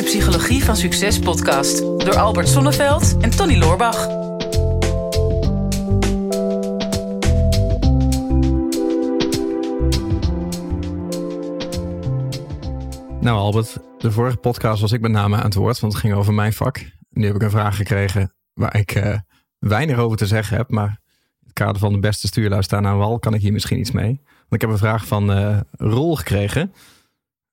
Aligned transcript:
de 0.00 0.06
Psychologie 0.06 0.64
van 0.64 0.76
Succes 0.76 1.18
podcast 1.18 1.78
door 1.78 2.16
Albert 2.16 2.48
Sonneveld 2.48 3.16
en 3.20 3.30
Tony 3.30 3.58
Loorbach. 3.58 4.06
Nou 13.20 13.38
Albert, 13.38 13.78
de 13.98 14.10
vorige 14.10 14.36
podcast 14.36 14.80
was 14.80 14.92
ik 14.92 15.00
met 15.00 15.10
name 15.10 15.36
aan 15.36 15.44
het 15.44 15.54
woord, 15.54 15.80
want 15.80 15.92
het 15.92 16.02
ging 16.02 16.14
over 16.14 16.34
mijn 16.34 16.52
vak. 16.52 16.90
Nu 17.10 17.26
heb 17.26 17.34
ik 17.34 17.42
een 17.42 17.50
vraag 17.50 17.76
gekregen 17.76 18.34
waar 18.52 18.76
ik 18.76 18.94
uh, 18.94 19.18
weinig 19.58 19.98
over 19.98 20.16
te 20.16 20.26
zeggen 20.26 20.56
heb, 20.56 20.70
maar 20.70 21.00
in 21.40 21.46
het 21.46 21.52
kader 21.52 21.78
van 21.78 21.92
de 21.92 21.98
beste 21.98 22.26
stuurlui 22.26 22.62
staan 22.62 22.86
aan 22.86 22.98
wal 22.98 23.18
kan 23.18 23.34
ik 23.34 23.40
hier 23.40 23.52
misschien 23.52 23.78
iets 23.78 23.90
mee. 23.90 24.20
Want 24.24 24.54
ik 24.54 24.60
heb 24.60 24.70
een 24.70 24.78
vraag 24.78 25.06
van 25.06 25.30
uh, 25.38 25.60
Roel 25.70 26.16
gekregen. 26.16 26.72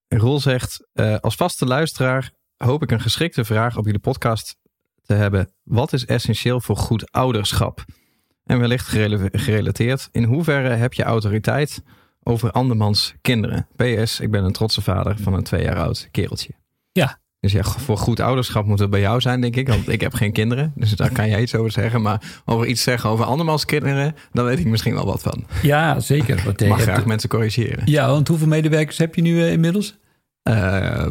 En 0.07 0.19
Roel 0.19 0.39
zegt, 0.39 0.87
uh, 0.93 1.17
als 1.17 1.35
vaste 1.35 1.65
luisteraar 1.65 2.35
hoop 2.57 2.83
ik 2.83 2.91
een 2.91 3.01
geschikte 3.01 3.45
vraag 3.45 3.77
op 3.77 3.85
jullie 3.85 3.99
podcast 3.99 4.57
te 5.01 5.13
hebben. 5.13 5.51
Wat 5.63 5.93
is 5.93 6.05
essentieel 6.05 6.61
voor 6.61 6.77
goed 6.77 7.11
ouderschap? 7.11 7.85
En 8.43 8.59
wellicht 8.59 8.87
gerelateerd, 9.31 10.09
in 10.11 10.23
hoeverre 10.23 10.69
heb 10.69 10.93
je 10.93 11.03
autoriteit 11.03 11.81
over 12.23 12.51
andermans 12.51 13.15
kinderen? 13.21 13.67
PS, 13.75 14.19
ik 14.19 14.31
ben 14.31 14.43
een 14.43 14.51
trotse 14.51 14.81
vader 14.81 15.17
van 15.19 15.33
een 15.33 15.43
twee 15.43 15.63
jaar 15.63 15.77
oud 15.77 16.07
kereltje. 16.11 16.53
Ja. 16.91 17.19
Dus 17.39 17.51
ja, 17.51 17.63
voor 17.63 17.97
goed 17.97 18.19
ouderschap 18.19 18.65
moet 18.65 18.79
het 18.79 18.89
bij 18.89 18.99
jou 18.99 19.21
zijn, 19.21 19.41
denk 19.41 19.55
ik. 19.55 19.67
Want 19.67 19.89
ik 19.89 20.01
heb 20.01 20.13
geen 20.13 20.31
kinderen. 20.31 20.71
Dus 20.75 20.91
daar 20.91 21.11
kan 21.11 21.29
jij 21.29 21.41
iets 21.41 21.55
over 21.55 21.71
zeggen. 21.71 22.01
Maar 22.01 22.41
over 22.45 22.67
iets 22.67 22.83
zeggen 22.83 23.09
over 23.09 23.25
andermans 23.25 23.65
kinderen, 23.65 24.15
dan 24.31 24.45
weet 24.45 24.59
ik 24.59 24.65
misschien 24.65 24.93
wel 24.93 25.05
wat 25.05 25.21
van. 25.21 25.45
Ja, 25.61 25.99
zeker. 25.99 26.41
Want 26.45 26.61
ik 26.61 26.67
mag 26.67 26.81
graag 26.81 27.05
mensen 27.05 27.29
corrigeren. 27.29 27.81
Ja, 27.85 28.07
want 28.07 28.27
hoeveel 28.27 28.47
medewerkers 28.47 28.97
heb 28.97 29.15
je 29.15 29.21
nu 29.21 29.35
uh, 29.35 29.51
inmiddels? 29.51 29.97
Uh, 30.49 31.05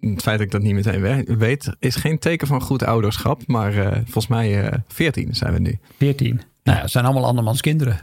het 0.00 0.22
feit 0.22 0.38
dat 0.38 0.46
ik 0.46 0.50
dat 0.50 0.62
niet 0.62 0.74
meteen 0.74 1.38
weet, 1.38 1.76
is 1.78 1.96
geen 1.96 2.18
teken 2.18 2.46
van 2.46 2.62
goed 2.62 2.84
ouderschap. 2.84 3.42
Maar 3.46 3.74
uh, 3.74 3.90
volgens 3.92 4.26
mij 4.26 4.72
14 4.88 5.34
zijn 5.34 5.52
we 5.52 5.58
nu. 5.58 5.78
14. 5.98 6.40
Nou 6.62 6.76
ja, 6.76 6.82
het 6.82 6.90
zijn 6.90 7.04
allemaal 7.04 7.26
andermans 7.26 7.60
kinderen. 7.60 8.00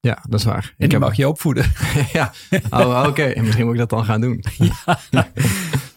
Ja, 0.00 0.18
dat 0.28 0.40
is 0.40 0.46
waar. 0.46 0.56
En 0.56 0.62
ik 0.62 0.74
die 0.78 0.88
heb... 0.88 1.00
mag 1.00 1.16
je 1.16 1.28
opvoeden. 1.28 1.72
ja, 2.12 2.32
oh, 2.70 3.04
oké. 3.06 3.08
Okay. 3.08 3.42
Misschien 3.42 3.64
moet 3.64 3.72
ik 3.74 3.80
dat 3.80 3.90
dan 3.90 4.04
gaan 4.04 4.20
doen. 4.20 4.44
ja. 4.58 4.98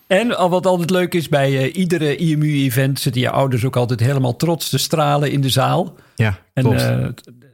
En 0.08 0.38
al 0.38 0.50
wat 0.50 0.66
altijd 0.66 0.90
leuk 0.90 1.14
is, 1.14 1.28
bij 1.28 1.52
uh, 1.52 1.76
iedere 1.76 2.16
IMU-event 2.16 3.00
zitten 3.00 3.22
je 3.22 3.30
ouders 3.30 3.66
ook 3.66 3.76
altijd 3.76 4.00
helemaal 4.00 4.36
trots 4.36 4.70
te 4.70 4.78
stralen 4.78 5.32
in 5.32 5.42
de 5.42 5.50
zaal. 5.50 5.96
Ja, 6.16 6.40
en 6.54 6.72
uh, 6.72 7.08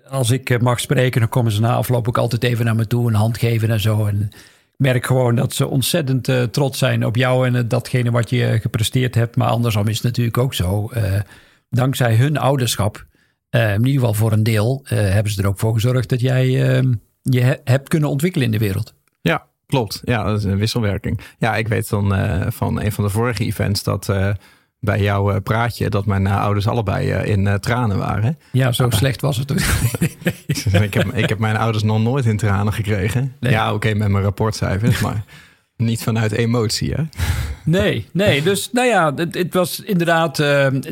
als 0.09 0.31
ik 0.31 0.61
mag 0.61 0.79
spreken, 0.79 1.19
dan 1.19 1.29
komen 1.29 1.51
ze 1.51 1.61
na 1.61 1.75
afloop 1.75 2.07
ook 2.07 2.17
altijd 2.17 2.43
even 2.43 2.65
naar 2.65 2.75
me 2.75 2.87
toe, 2.87 3.07
een 3.07 3.13
hand 3.13 3.37
geven 3.37 3.69
en 3.69 3.79
zo. 3.79 4.05
En 4.05 4.29
merk 4.77 5.05
gewoon 5.05 5.35
dat 5.35 5.53
ze 5.53 5.67
ontzettend 5.67 6.27
uh, 6.27 6.43
trots 6.43 6.77
zijn 6.77 7.05
op 7.05 7.15
jou 7.15 7.47
en 7.47 7.67
datgene 7.67 8.11
wat 8.11 8.29
je 8.29 8.57
gepresteerd 8.61 9.15
hebt. 9.15 9.35
Maar 9.35 9.47
andersom 9.47 9.87
is 9.87 9.95
het 9.95 10.03
natuurlijk 10.03 10.37
ook 10.37 10.53
zo. 10.53 10.91
dankzij 11.69 12.15
hun 12.15 12.37
ouderschap, 12.37 13.05
in 13.49 13.85
ieder 13.85 13.91
geval 13.91 14.13
voor 14.13 14.31
een 14.31 14.43
deel, 14.43 14.81
hebben 14.85 15.31
ze 15.31 15.41
er 15.41 15.47
ook 15.47 15.59
voor 15.59 15.73
gezorgd 15.73 16.09
dat 16.09 16.21
jij 16.21 16.49
je 17.21 17.59
hebt 17.63 17.89
kunnen 17.89 18.09
ontwikkelen 18.09 18.45
in 18.45 18.51
de 18.51 18.57
wereld. 18.57 18.93
Ja, 19.21 19.45
Klopt, 19.65 20.01
ja, 20.03 20.23
dat 20.23 20.37
is 20.37 20.43
een 20.43 20.57
wisselwerking. 20.57 21.19
Ja, 21.37 21.55
ik 21.55 21.67
weet 21.67 21.89
dan 21.89 22.07
van 22.51 22.81
een 22.81 22.91
van 22.91 23.03
de 23.03 23.09
vorige 23.09 23.45
events 23.45 23.83
dat 23.83 24.09
bij 24.85 25.01
jouw 25.01 25.31
uh, 25.31 25.37
praatje 25.43 25.89
dat 25.89 26.05
mijn 26.05 26.27
ouders 26.27 26.67
allebei 26.67 27.11
in 27.11 27.57
tranen 27.59 27.97
waren. 27.97 28.37
Ja, 28.51 28.71
zo 28.71 28.89
slecht 28.89 29.21
was 29.21 29.37
het. 29.37 29.51
ik, 30.83 30.93
heb, 30.93 31.13
ik 31.13 31.29
heb 31.29 31.39
mijn 31.39 31.57
ouders 31.57 31.83
nog 31.83 32.01
nooit 32.01 32.25
in 32.25 32.37
tranen 32.37 32.73
gekregen. 32.73 33.35
Nee. 33.39 33.51
Ja, 33.51 33.65
oké, 33.65 33.75
okay, 33.75 33.93
met 33.93 34.07
mijn 34.09 34.23
rapportcijfers, 34.23 34.99
maar 34.99 35.23
niet 35.77 36.03
vanuit 36.03 36.31
emotie, 36.31 36.93
hè? 36.93 37.03
Nee, 37.63 38.05
nee. 38.11 38.41
Dus 38.41 38.69
nou 38.71 38.87
ja, 38.87 39.13
het, 39.15 39.35
het 39.35 39.53
was 39.53 39.79
inderdaad, 39.79 40.37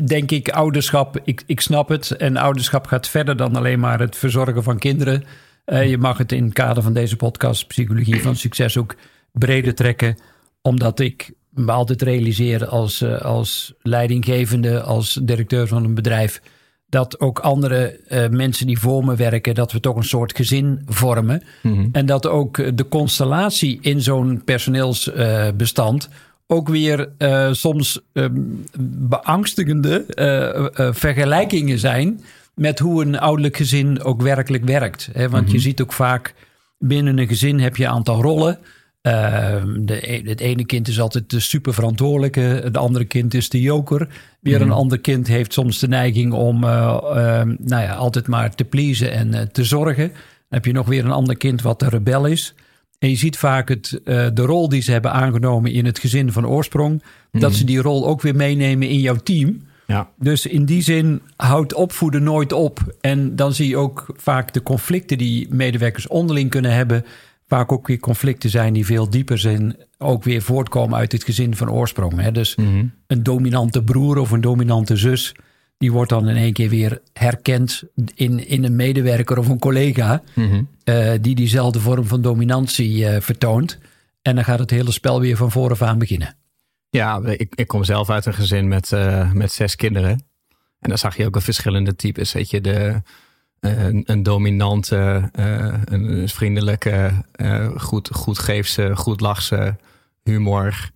denk 0.06 0.30
ik, 0.30 0.48
ouderschap. 0.48 1.20
Ik, 1.24 1.42
ik 1.46 1.60
snap 1.60 1.88
het. 1.88 2.10
En 2.10 2.36
ouderschap 2.36 2.86
gaat 2.86 3.08
verder 3.08 3.36
dan 3.36 3.56
alleen 3.56 3.80
maar 3.80 4.00
het 4.00 4.16
verzorgen 4.16 4.62
van 4.62 4.78
kinderen. 4.78 5.24
Uh, 5.66 5.88
je 5.88 5.98
mag 5.98 6.18
het 6.18 6.32
in 6.32 6.44
het 6.44 6.52
kader 6.52 6.82
van 6.82 6.92
deze 6.92 7.16
podcast 7.16 7.66
Psychologie 7.66 8.22
van 8.22 8.36
Succes 8.36 8.76
ook 8.76 8.94
breder 9.32 9.74
trekken. 9.74 10.18
Omdat 10.62 11.00
ik 11.00 11.32
me 11.54 11.72
altijd 11.72 12.02
realiseer 12.02 12.66
als, 12.66 13.02
uh, 13.02 13.20
als 13.20 13.74
leidinggevende, 13.82 14.82
als 14.82 15.20
directeur 15.22 15.66
van 15.66 15.84
een 15.84 15.94
bedrijf. 15.94 16.40
Dat 16.88 17.20
ook 17.20 17.38
andere 17.38 18.00
uh, 18.08 18.28
mensen 18.28 18.66
die 18.66 18.78
voor 18.78 19.04
me 19.04 19.14
werken, 19.14 19.54
dat 19.54 19.72
we 19.72 19.80
toch 19.80 19.96
een 19.96 20.04
soort 20.04 20.36
gezin 20.36 20.82
vormen. 20.86 21.42
Mm-hmm. 21.62 21.88
En 21.92 22.06
dat 22.06 22.26
ook 22.26 22.76
de 22.76 22.88
constellatie 22.88 23.78
in 23.80 24.02
zo'n 24.02 24.42
personeelsbestand 24.44 26.08
ook 26.46 26.68
weer 26.68 27.08
soms 27.52 28.00
um, 28.12 28.64
beangstigende 29.08 30.04
vergelijkingen 30.94 31.78
zijn 31.78 32.20
met 32.54 32.78
hoe 32.78 33.04
een 33.04 33.18
ouderlijk 33.18 33.56
gezin 33.56 34.02
ook 34.02 34.22
werkelijk 34.22 34.64
werkt. 34.64 35.08
Hè? 35.12 35.28
Want 35.28 35.46
je 35.46 35.54
mhm. 35.54 35.62
ziet 35.62 35.82
ook 35.82 35.92
vaak 35.92 36.34
binnen 36.78 37.18
een 37.18 37.28
gezin 37.28 37.60
heb 37.60 37.76
je 37.76 37.84
een 37.84 37.90
aantal 37.90 38.22
rollen. 38.22 38.58
Uh, 39.06 39.62
de, 39.76 40.12
e-, 40.12 40.22
het 40.24 40.40
ene 40.40 40.64
kind 40.64 40.88
is 40.88 41.00
altijd 41.00 41.30
de 41.30 41.40
superverantwoordelijke, 41.40 42.40
het 42.40 42.76
andere 42.76 43.04
kind 43.04 43.34
is 43.34 43.48
de 43.48 43.60
joker. 43.60 44.08
Weer 44.40 44.60
een 44.60 44.66
mhm. 44.66 44.76
ander 44.76 45.00
kind 45.00 45.26
heeft 45.26 45.52
soms 45.52 45.78
de 45.78 45.88
neiging 45.88 46.32
om 46.32 46.64
uh, 46.64 46.70
uh, 47.02 47.10
nou 47.58 47.82
ja, 47.82 47.94
altijd 47.94 48.26
maar 48.26 48.54
te 48.54 48.64
pleasen 48.64 49.12
en 49.12 49.34
eh, 49.34 49.40
te 49.40 49.64
zorgen. 49.64 50.08
Dan 50.08 50.18
heb 50.48 50.64
je 50.64 50.72
nog 50.72 50.86
weer 50.86 51.04
een 51.04 51.10
ander 51.10 51.36
kind 51.36 51.62
wat 51.62 51.80
de 51.80 51.88
rebel 51.88 52.26
is. 52.26 52.54
En 52.98 53.10
je 53.10 53.16
ziet 53.16 53.38
vaak 53.38 53.68
het, 53.68 54.00
eh, 54.04 54.26
de 54.34 54.42
rol 54.42 54.68
die 54.68 54.82
ze 54.82 54.92
hebben 54.92 55.12
aangenomen 55.12 55.72
in 55.72 55.84
het 55.84 55.98
gezin 55.98 56.32
van 56.32 56.46
oorsprong, 56.46 57.02
dat 57.32 57.50
mhm. 57.50 57.58
ze 57.58 57.64
die 57.64 57.80
rol 57.80 58.06
ook 58.06 58.22
weer 58.22 58.36
meenemen 58.36 58.88
in 58.88 59.00
jouw 59.00 59.16
team. 59.16 59.62
Ja. 59.86 60.08
Dus 60.18 60.46
in 60.46 60.64
die 60.64 60.82
zin 60.82 61.20
houdt 61.36 61.74
opvoeden 61.74 62.22
nooit 62.22 62.52
op. 62.52 62.96
En 63.00 63.36
dan 63.36 63.54
zie 63.54 63.68
je 63.68 63.76
ook 63.76 64.06
vaak 64.16 64.52
de 64.52 64.62
conflicten 64.62 65.18
die 65.18 65.46
medewerkers 65.50 66.06
onderling 66.06 66.50
kunnen 66.50 66.74
hebben. 66.74 67.04
Vaak 67.46 67.72
ook 67.72 67.86
weer 67.86 67.98
conflicten 67.98 68.50
zijn 68.50 68.72
die 68.72 68.86
veel 68.86 69.10
dieper 69.10 69.38
zijn. 69.38 69.76
Ook 69.98 70.24
weer 70.24 70.42
voortkomen 70.42 70.98
uit 70.98 71.12
het 71.12 71.24
gezin 71.24 71.56
van 71.56 71.70
oorsprong. 71.70 72.20
Hè? 72.20 72.32
Dus 72.32 72.56
mhm. 72.56 72.86
een 73.06 73.22
dominante 73.22 73.82
broer 73.82 74.18
of 74.18 74.30
een 74.30 74.40
dominante 74.40 74.96
zus. 74.96 75.34
Die 75.78 75.92
wordt 75.92 76.10
dan 76.10 76.28
in 76.28 76.36
één 76.36 76.52
keer 76.52 76.68
weer 76.68 77.00
herkend 77.12 77.82
in, 78.14 78.48
in 78.48 78.64
een 78.64 78.76
medewerker 78.76 79.38
of 79.38 79.48
een 79.48 79.58
collega. 79.58 80.22
Mhm. 80.34 80.62
Uh, 80.84 81.12
die 81.20 81.34
diezelfde 81.34 81.80
vorm 81.80 82.04
van 82.04 82.22
dominantie 82.22 82.98
uh, 82.98 83.16
vertoont. 83.20 83.78
En 84.22 84.34
dan 84.34 84.44
gaat 84.44 84.58
het 84.58 84.70
hele 84.70 84.92
spel 84.92 85.20
weer 85.20 85.36
van 85.36 85.50
vooraf 85.50 85.82
aan 85.82 85.98
beginnen. 85.98 86.36
Ja, 86.90 87.20
ik, 87.24 87.54
ik 87.54 87.66
kom 87.66 87.84
zelf 87.84 88.10
uit 88.10 88.26
een 88.26 88.34
gezin 88.34 88.68
met, 88.68 88.90
uh, 88.90 89.32
met 89.32 89.52
zes 89.52 89.76
kinderen. 89.76 90.24
En 90.80 90.88
dan 90.88 90.98
zag 90.98 91.16
je 91.16 91.26
ook 91.26 91.34
wel 91.34 91.42
verschillende 91.42 91.96
types. 91.96 92.32
Weet 92.32 92.50
je, 92.50 92.60
de, 92.60 93.02
uh, 93.64 94.02
een, 94.04 94.22
dominante, 94.22 95.30
uh, 95.38 95.74
een 95.84 96.28
vriendelijke, 96.28 97.12
goed, 97.76 98.10
goed 98.12 98.38
geefse, 98.38 98.96
goed 98.96 99.20
lachse, 99.20 99.76
humor, 100.22 100.90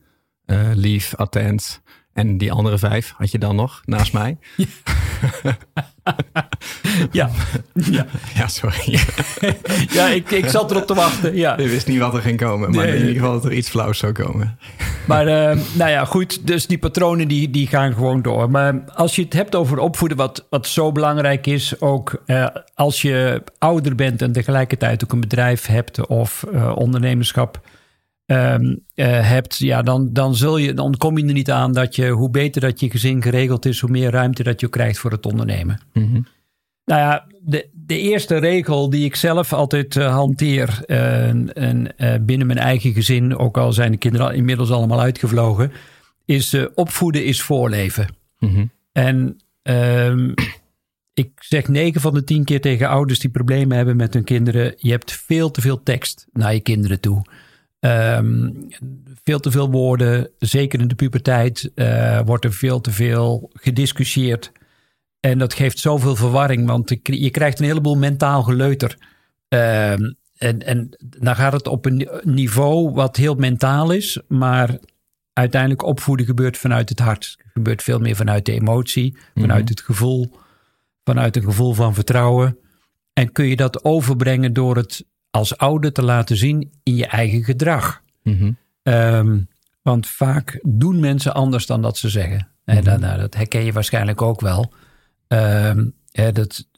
lief, 0.75 1.15
attent. 1.15 1.81
En 2.19 2.39
die 2.39 2.53
andere 2.53 2.79
vijf 2.79 3.15
had 3.17 3.31
je 3.31 3.39
dan 3.39 3.57
nog 3.57 3.83
naast 3.85 4.13
mij. 4.13 4.39
Ja, 7.13 7.31
ja. 7.73 8.07
ja 8.35 8.47
sorry. 8.47 8.99
ja, 9.99 10.09
ik, 10.09 10.31
ik 10.31 10.47
zat 10.47 10.71
erop 10.71 10.87
te 10.87 10.95
wachten. 10.95 11.37
Ja. 11.37 11.59
Je 11.59 11.69
wist 11.69 11.87
niet 11.87 11.99
wat 11.99 12.15
er 12.15 12.21
ging 12.21 12.39
komen, 12.39 12.71
maar 12.71 12.89
in 12.89 12.99
ieder 12.99 13.15
geval 13.15 13.33
dat 13.33 13.45
er 13.45 13.53
iets 13.53 13.69
flauws 13.69 13.99
zou 13.99 14.13
komen. 14.13 14.59
Maar 15.07 15.27
uh, 15.27 15.63
nou 15.73 15.91
ja, 15.91 16.05
goed. 16.05 16.47
Dus 16.47 16.67
die 16.67 16.79
patronen 16.79 17.29
die, 17.29 17.51
die 17.51 17.67
gaan 17.67 17.93
gewoon 17.93 18.23
door. 18.23 18.51
Maar 18.51 18.81
als 18.95 19.17
je 19.17 19.23
het 19.23 19.33
hebt 19.33 19.55
over 19.55 19.79
opvoeden, 19.79 20.17
wat, 20.17 20.47
wat 20.51 20.67
zo 20.67 20.93
belangrijk 20.93 21.47
is, 21.47 21.81
ook 21.81 22.23
uh, 22.27 22.47
als 22.75 23.03
je 23.03 23.43
ouder 23.59 23.95
bent 23.95 24.23
en 24.23 24.33
tegelijkertijd 24.33 25.05
ook 25.05 25.13
een 25.13 25.21
bedrijf 25.21 25.67
hebt 25.67 26.07
of 26.07 26.45
uh, 26.53 26.77
ondernemerschap 26.77 27.61
um, 28.31 28.85
hebt, 28.95 29.57
ja, 29.57 29.83
dan, 29.83 30.13
dan, 30.13 30.35
zul 30.35 30.57
je, 30.57 30.75
dan 30.75 30.97
kom 30.97 31.19
je 31.19 31.27
er 31.27 31.33
niet 31.33 31.51
aan 31.51 31.73
dat 31.73 31.97
je, 31.97 32.09
hoe 32.09 32.31
beter 32.31 32.61
dat 32.61 32.81
je 32.81 32.91
gezin 32.91 33.23
geregeld 33.23 33.67
is, 33.67 33.81
hoe 33.81 33.91
meer 33.91 34.11
ruimte 34.11 34.43
dat 34.43 34.61
je 34.61 34.69
krijgt 34.69 34.99
voor 34.99 35.11
het 35.11 35.27
ondernemen. 35.27 35.81
Mm 35.93 36.13
-hmm. 36.13 36.27
Nou 36.85 37.01
ja, 37.01 37.27
de, 37.41 37.69
de 37.73 37.99
eerste 37.99 38.37
regel 38.37 38.91
die 38.91 39.05
ik 39.05 39.17
zelf 39.17 39.53
altijd 39.53 39.95
uh, 39.95 40.15
hanteer 40.15 40.83
uh, 40.87 41.29
en, 41.29 41.95
uh, 41.97 42.15
binnen 42.21 42.47
mijn 42.47 42.59
eigen 42.59 42.93
gezin, 42.93 43.37
ook 43.37 43.59
al 43.59 43.73
zijn 43.73 43.91
de 43.91 43.99
kinderen 43.99 44.35
inmiddels 44.35 44.71
allemaal 44.71 45.01
uitgevlogen, 45.01 45.73
is 46.25 46.57
opvoeden 46.75 47.25
is 47.25 47.43
voorleven. 47.43 48.09
Mm 48.39 48.49
-hmm. 48.49 48.71
En 48.93 49.41
um, 49.63 50.35
ik 51.15 51.31
zeg 51.39 51.69
negen 51.69 52.01
van 52.01 52.15
de 52.15 52.25
tien 52.25 52.45
keer 52.45 52.61
tegen 52.61 52.89
ouders 52.89 53.19
die 53.19 53.31
problemen 53.31 53.77
hebben 53.77 53.97
met 53.97 54.15
hun 54.15 54.25
kinderen, 54.25 54.75
je 54.77 54.91
hebt 54.91 55.13
veel 55.13 55.51
te 55.51 55.61
veel 55.61 55.83
tekst 55.83 56.27
naar 56.33 56.55
je 56.55 56.61
kinderen 56.61 57.01
toe. 57.01 57.23
Um, 57.81 58.69
veel 59.23 59.41
te 59.41 59.51
veel 59.51 59.71
woorden, 59.71 60.31
zeker 60.39 60.81
in 60.81 60.89
de 60.89 60.95
puberteit, 60.95 61.71
wordt 62.25 62.45
er 62.45 62.53
veel 62.53 62.81
te 62.81 62.91
veel 62.91 63.51
gediscussieerd. 63.53 64.53
En 65.21 65.39
dat 65.39 65.55
geeft 65.55 65.79
zoveel 65.79 66.17
verwarring, 66.17 66.67
want 66.67 66.97
je 67.03 67.31
krijgt 67.31 67.59
een 67.59 67.65
heleboel 67.67 67.97
mentaal 67.97 68.43
geleuter. 68.43 68.97
Uh, 69.49 69.93
en, 69.93 70.19
en 70.39 70.89
dan 70.99 71.37
gaat 71.37 71.53
het 71.53 71.67
op 71.67 71.85
een 71.87 72.09
niveau 72.23 72.91
wat 72.91 73.17
heel 73.17 73.35
mentaal 73.35 73.91
is, 73.91 74.21
maar 74.29 74.79
uiteindelijk 75.33 75.83
opvoeden 75.83 76.27
gebeurt 76.27 76.57
vanuit 76.57 76.89
het 76.89 76.99
hart. 76.99 77.35
Het 77.39 77.53
gebeurt 77.53 77.83
veel 77.83 77.99
meer 77.99 78.17
vanuit 78.17 78.47
de 78.47 78.53
emotie, 78.53 79.17
vanuit 79.35 79.63
Mhm. 79.63 79.71
het 79.71 79.81
gevoel, 79.81 80.37
vanuit 81.05 81.37
een 81.37 81.43
gevoel 81.43 81.73
van 81.73 81.95
vertrouwen. 81.95 82.59
En 83.13 83.33
kun 83.33 83.47
je 83.47 83.57
dat 83.57 83.85
overbrengen 83.85 84.53
door 84.53 84.77
het 84.77 85.05
als 85.39 85.57
ouder 85.57 85.93
te 85.93 86.03
laten 86.03 86.37
zien 86.37 86.73
in 86.83 86.95
je 86.97 87.07
eigen 87.07 87.45
gedrag. 87.45 88.03
Mhm. 88.23 88.53
Ehm, 88.83 89.41
want 89.83 90.07
vaak 90.07 90.59
doen 90.63 91.01
mensen 91.01 91.35
anders 91.35 91.67
dan 91.67 91.83
dat 91.83 91.99
ze 91.99 92.09
zeggen. 92.09 92.49
Hè, 92.65 92.75
Mhm. 92.75 92.85
dat, 92.85 93.01
nou, 93.01 93.21
dat 93.21 93.35
herken 93.35 93.65
je 93.65 93.73
waarschijnlijk 93.73 94.23
ook 94.23 94.41
wel. 94.41 94.73
Ehm, 95.29 95.87
hè, 96.11 96.33
dat 96.33 96.69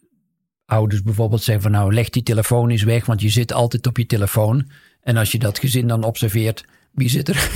ouders 0.66 1.02
bijvoorbeeld 1.02 1.42
zeggen 1.42 1.62
van 1.62 1.72
nou 1.72 1.94
leg 1.94 2.08
die 2.10 2.22
telefoon 2.22 2.70
eens 2.70 2.82
weg, 2.82 3.06
want 3.06 3.20
je 3.20 3.28
zit 3.28 3.52
altijd 3.52 3.86
op 3.86 3.96
je 3.96 4.06
telefoon. 4.06 4.70
En 5.02 5.16
als 5.16 5.32
je 5.32 5.38
dat 5.38 5.58
gezin 5.58 5.86
dan 5.86 6.04
observeert, 6.04 6.64
wie 6.92 7.08
zit 7.08 7.28
er 7.28 7.50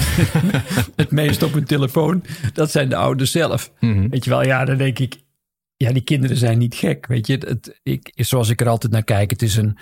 het 0.97 1.11
meest 1.11 1.43
op 1.43 1.53
hun 1.53 1.65
telefoon? 1.65 2.25
Dat 2.53 2.71
zijn 2.71 2.89
de 2.89 2.97
ouders 2.97 3.31
zelf. 3.31 3.73
Mhm. 3.81 4.09
Weet 4.09 4.25
je 4.25 4.31
wel, 4.31 4.45
ja, 4.45 4.65
dan 4.65 4.77
denk 4.77 4.99
ik, 4.99 5.17
ja, 5.77 5.93
die 5.93 6.03
kinderen 6.03 6.37
zijn 6.37 6.59
niet 6.59 6.75
gek. 6.75 7.07
Weet 7.07 7.27
je, 7.27 7.35
het, 7.47 7.81
ik, 7.83 8.13
zoals 8.15 8.49
ik 8.49 8.61
er 8.61 8.69
altijd 8.69 8.93
naar 8.93 9.05
kijk, 9.05 9.31
het 9.31 9.43
is 9.43 9.57
een 9.57 9.79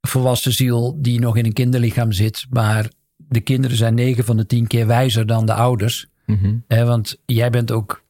volwassen 0.00 0.52
ziel 0.52 0.96
die 0.98 1.20
nog 1.20 1.36
in 1.36 1.44
een 1.44 1.52
kinderlichaam 1.52 2.12
zit. 2.12 2.46
Maar 2.50 2.90
de 3.16 3.40
kinderen 3.40 3.76
zijn 3.76 3.94
negen 3.94 4.24
van 4.24 4.36
de 4.36 4.46
tien 4.46 4.66
keer 4.66 4.86
wijzer 4.86 5.26
dan 5.26 5.46
de 5.46 5.54
ouders. 5.54 6.06
Mhm. 6.26 6.54
Hè, 6.66 6.84
want 6.84 7.16
jij 7.26 7.50
bent 7.50 7.70
ook 7.70 8.04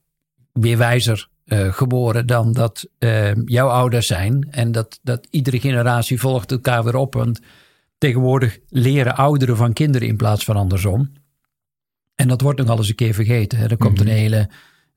weer 0.53 0.79
wijzer 0.79 1.29
eh, 1.45 1.73
geboren 1.73 2.27
dan 2.27 2.53
dat 2.53 2.89
eh, 2.99 3.35
jouw 3.45 3.69
ouders 3.69 4.07
zijn. 4.07 4.49
En 4.51 4.73
dat, 4.73 4.99
dat 5.03 5.27
iedere 5.31 5.61
generatie 5.61 6.21
volgt 6.21 6.51
elkaar 6.51 6.85
weer 6.85 6.97
op. 6.97 7.15
Want 7.15 7.41
tegenwoordig 7.99 8.59
leren 8.69 9.17
ouderen 9.17 9.57
van 9.57 9.73
kinderen 9.73 10.09
in 10.09 10.17
plaats 10.17 10.45
van 10.45 10.57
andersom. 10.57 11.13
En 12.15 12.29
dat 12.29 12.41
wordt 12.41 12.59
nog 12.59 12.67
wel 12.67 12.77
eens 12.77 12.89
een 12.89 12.95
keer 12.95 13.15
vergeten. 13.15 13.59
Hè. 13.59 13.69
Er 13.69 13.77
komt 13.77 14.01
een 14.01 14.07
hele, 14.07 14.49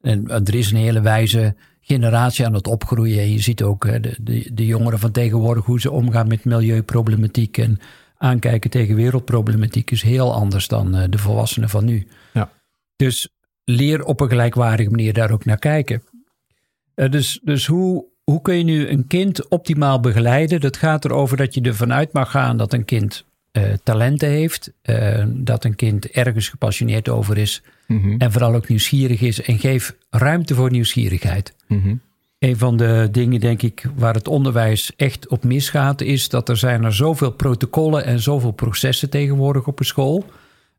en 0.03 0.27
er 0.29 0.55
is 0.55 0.71
een 0.71 0.77
hele 0.77 1.01
wijze 1.01 1.55
generatie 1.81 2.45
aan 2.45 2.53
het 2.53 2.67
opgroeien. 2.67 3.19
En 3.19 3.31
je 3.31 3.39
ziet 3.39 3.63
ook 3.63 3.85
hè, 3.85 4.00
de, 4.00 4.15
de, 4.21 4.50
de 4.53 4.65
jongeren 4.65 5.00
van 5.00 5.11
tegenwoordig 5.11 5.65
hoe 5.65 5.79
ze 5.79 5.91
omgaan 5.91 6.27
met 6.27 6.45
milieuproblematiek 6.45 7.57
en 7.57 7.79
aankijken 8.17 8.69
tegen 8.69 8.95
wereldproblematiek 8.95 9.91
is 9.91 10.01
heel 10.01 10.33
anders 10.33 10.67
dan 10.67 10.95
eh, 10.95 11.03
de 11.09 11.17
volwassenen 11.17 11.69
van 11.69 11.85
nu. 11.85 12.07
Ja. 12.33 12.51
Dus 12.95 13.29
leer 13.65 14.03
op 14.03 14.19
een 14.19 14.29
gelijkwaardige 14.29 14.89
manier 14.89 15.13
daar 15.13 15.31
ook 15.31 15.45
naar 15.45 15.59
kijken. 15.59 16.03
Eh, 16.95 17.11
dus 17.11 17.39
dus 17.44 17.65
hoe, 17.65 18.05
hoe 18.23 18.41
kun 18.41 18.57
je 18.57 18.63
nu 18.63 18.88
een 18.88 19.07
kind 19.07 19.47
optimaal 19.47 20.00
begeleiden? 20.00 20.61
Dat 20.61 20.77
gaat 20.77 21.05
erover 21.05 21.38
dat 21.38 21.53
je 21.53 21.61
ervan 21.61 21.94
uit 21.94 22.13
mag 22.13 22.31
gaan 22.31 22.57
dat 22.57 22.73
een 22.73 22.85
kind 22.85 23.25
eh, 23.51 23.63
talenten 23.83 24.29
heeft, 24.29 24.71
eh, 24.81 25.25
dat 25.27 25.63
een 25.63 25.75
kind 25.75 26.07
ergens 26.07 26.50
gepassioneerd 26.50 27.09
over 27.09 27.38
is 27.38 27.63
Mhm. 27.88 28.15
en 28.18 28.31
vooral 28.31 28.56
ook 28.56 28.68
nieuwsgierig 28.68 29.21
is 29.21 29.41
en 29.41 29.59
geef 29.59 29.95
ruimte 30.09 30.56
voor 30.56 30.71
nieuwsgierigheid. 30.71 31.53
Mhm. 31.68 31.95
Een 32.39 32.57
van 32.57 32.77
de 32.77 33.07
dingen, 33.12 33.39
denk 33.39 33.62
ik, 33.62 33.85
waar 33.95 34.13
het 34.13 34.27
onderwijs 34.27 34.91
echt 34.95 35.27
op 35.27 35.44
misgaat, 35.44 36.01
is 36.01 36.30
dat 36.30 36.50
er 36.50 36.57
zijn 36.57 36.83
er 36.83 36.94
zoveel 36.94 37.31
protocollen 37.31 38.06
en 38.06 38.19
zoveel 38.19 38.51
processen 38.51 39.09
tegenwoordig 39.09 39.68
op 39.68 39.80
een 39.80 39.85
school. 39.85 40.25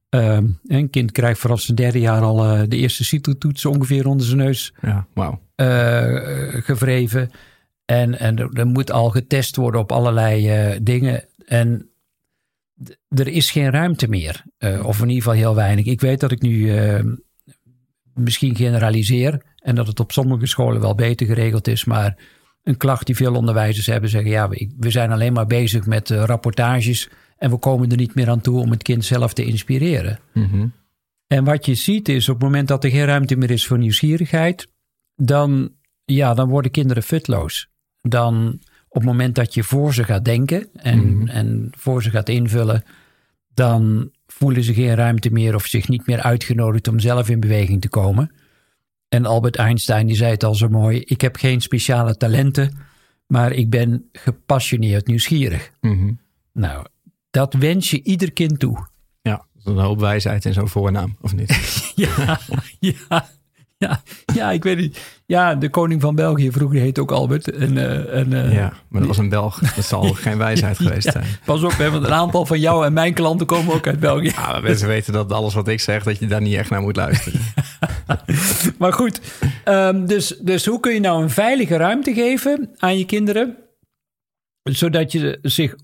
Ehm, 0.09 0.45
een 0.67 0.91
kind 0.91 1.13
krijgt 1.13 1.41
vanaf 1.41 1.61
zijn 1.61 1.77
derde 1.77 2.01
jaar 2.01 2.23
al 2.23 2.45
eh, 2.45 2.63
de 2.69 2.77
eerste 2.77 3.05
CITO-toets 3.05 3.65
ongeveer 3.65 4.07
onder 4.07 4.27
zijn 4.27 4.39
neus 4.39 4.73
Ja, 4.81 5.07
wauw. 5.15 5.41
eh, 5.55 6.07
gevreven. 6.65 7.31
En, 7.85 8.19
en 8.19 8.39
er, 8.39 8.49
er 8.53 8.67
moet 8.67 8.91
al 8.91 9.11
getest 9.11 9.57
worden 9.57 9.81
op 9.81 9.93
allerlei 9.93 10.49
eh, 10.49 10.79
dingen. 10.83 11.25
En 11.47 11.89
er 13.09 13.29
is 13.29 13.51
geen 13.51 13.71
ruimte 13.71 14.09
meer. 14.09 14.45
Eh, 14.59 14.87
of 14.87 15.01
in 15.01 15.09
ieder 15.09 15.23
geval 15.23 15.39
heel 15.39 15.55
weinig. 15.55 15.87
Ik 15.87 16.01
weet 16.01 16.21
dat 16.21 16.33
ik 16.33 16.41
nu 16.41 16.77
eh, 16.77 17.05
misschien 18.15 18.57
generaliseer. 18.57 19.43
En 19.57 19.75
dat 19.75 19.87
het 19.87 20.01
op 20.01 20.13
sommige 20.13 20.47
scholen 20.47 20.81
wel 20.81 20.95
beter 20.95 21.27
geregeld 21.27 21.69
is. 21.69 21.85
Maar 21.85 22.17
een 22.63 22.77
klacht 22.77 23.07
die 23.07 23.17
veel 23.17 23.35
onderwijzers 23.35 23.87
hebben 23.87 24.11
zeggen... 24.11 24.31
ja, 24.31 24.49
we, 24.49 24.75
we 24.79 24.91
zijn 24.91 25.13
alleen 25.13 25.33
maar 25.33 25.47
bezig 25.47 25.87
met 25.87 26.11
eh, 26.11 26.23
rapportages... 26.25 27.09
en 27.37 27.51
we 27.51 27.57
komen 27.57 27.91
er 27.91 27.97
niet 27.97 28.15
meer 28.15 28.31
aan 28.31 28.41
toe 28.41 28.61
om 28.61 28.71
het 28.71 28.83
kind 28.83 29.05
zelf 29.05 29.33
te 29.33 29.45
inspireren. 29.45 30.19
Mhm. 30.33 30.67
En 31.27 31.45
wat 31.45 31.67
je 31.67 31.75
ziet 31.75 32.09
is 32.09 32.29
op 32.29 32.35
het 32.35 32.45
moment 32.45 32.69
dat 32.69 32.85
er 32.85 32.91
geen 32.91 33.05
ruimte 33.05 33.37
meer 33.37 33.51
is 33.51 33.67
voor 33.67 33.79
nieuwsgierigheid, 33.79 34.69
dan, 35.15 35.73
ja, 36.05 36.35
dan 36.35 36.49
worden 36.49 36.71
kinderen 36.71 37.03
futloos. 37.03 37.69
Dan 38.01 38.61
op 38.95 39.01
het 39.01 39.11
moment 39.11 39.35
dat 39.35 39.55
je 39.55 39.63
voor 39.65 39.95
ze 39.95 40.05
gaat 40.05 40.25
denken 40.25 40.69
en, 40.75 41.17
Mhm. 41.19 41.29
en 41.29 41.71
voor 41.77 42.03
ze 42.03 42.11
gaat 42.11 42.29
invullen, 42.29 42.85
dan 43.55 44.11
voelen 44.27 44.63
ze 44.63 44.75
geen 44.75 44.95
ruimte 44.95 45.31
meer 45.31 45.55
of 45.55 45.67
zich 45.67 45.89
niet 45.89 46.07
meer 46.07 46.21
uitgenodigd 46.23 46.89
om 46.89 46.99
zelf 46.99 47.29
in 47.29 47.41
beweging 47.41 47.81
te 47.81 47.89
komen. 47.89 48.33
En 49.09 49.25
Albert 49.27 49.57
Einstein 49.57 50.07
die 50.07 50.17
zei 50.17 50.31
het 50.31 50.45
al 50.45 50.55
zo 50.55 50.69
mooi: 50.69 51.01
ik 51.05 51.21
heb 51.21 51.37
geen 51.37 51.61
speciale 51.61 52.17
talenten, 52.17 52.77
maar 53.27 53.53
ik 53.53 53.71
ben 53.71 54.09
gepassioneerd 54.13 55.07
nieuwsgierig. 55.07 55.71
Mhm. 55.81 56.13
Nou, 56.53 56.87
dat 57.31 57.55
wens 57.55 57.91
je 57.91 58.03
ieder 58.03 58.33
kind 58.33 58.59
toe. 58.59 58.87
Ja, 59.23 59.37
dat 59.37 59.47
is 59.59 59.65
een 59.65 59.79
hoop 59.79 60.01
wijsheid 60.01 60.45
in 60.45 60.53
zo'n 60.53 60.69
voornaam, 60.69 61.17
of 61.21 61.35
niet? 61.35 61.53
Ja, 61.97 62.41
ja, 62.81 63.29
ja, 63.87 64.03
ja, 64.35 64.51
ik 64.51 64.63
weet 64.63 64.77
niet. 64.77 65.23
Ja, 65.27 65.55
de 65.55 65.69
koning 65.69 66.01
van 66.01 66.15
België 66.15 66.53
vroeger 66.53 66.81
heet 66.81 66.99
ook 66.99 67.13
Albert. 67.13 67.51
En, 67.51 67.79
eh, 67.79 68.19
en, 68.19 68.33
eh, 68.33 68.53
Ja, 68.53 68.73
maar 68.89 69.01
dat 69.01 69.09
was 69.09 69.19
een 69.19 69.29
Belg. 69.29 69.75
Dat 69.75 69.85
zal 69.85 70.03
geen 70.25 70.39
wijsheid 70.39 70.77
geweest 70.77 71.05
ja, 71.05 71.11
zijn. 71.11 71.27
Pas 71.45 71.63
op, 71.63 71.77
hè, 71.77 71.91
want 71.91 72.05
een 72.05 72.13
aantal 72.13 72.47
van 72.47 72.61
jou 72.61 72.87
en 72.87 72.93
mijn 72.93 73.15
klanten 73.15 73.47
komen 73.47 73.75
ook 73.75 73.87
uit 73.87 74.01
België. 74.01 74.33
Ja, 74.37 74.53
maar 74.53 74.63
mensen 74.63 74.89
weten 74.89 75.13
dat 75.13 75.33
alles 75.33 75.55
wat 75.55 75.69
ik 75.69 75.81
zeg, 75.81 76.03
dat 76.03 76.19
je 76.19 76.27
daar 76.27 76.41
niet 76.41 76.55
echt 76.55 76.71
naar 76.71 76.81
moet 76.81 76.97
luisteren. 76.97 77.41
Maar 78.79 78.93
goed, 78.93 79.21
ehm, 79.65 80.07
dus, 80.07 80.29
dus 80.41 80.67
hoe 80.67 80.81
kun 80.81 80.95
je 80.95 81.01
nou 81.01 81.23
een 81.23 81.31
veilige 81.31 81.77
ruimte 81.77 82.15
geven 82.15 82.71
aan 82.77 82.99
je 82.99 83.05
kinderen? 83.05 83.57
Zodat, 84.63 85.13
je 85.13 85.39
zich 85.43 85.75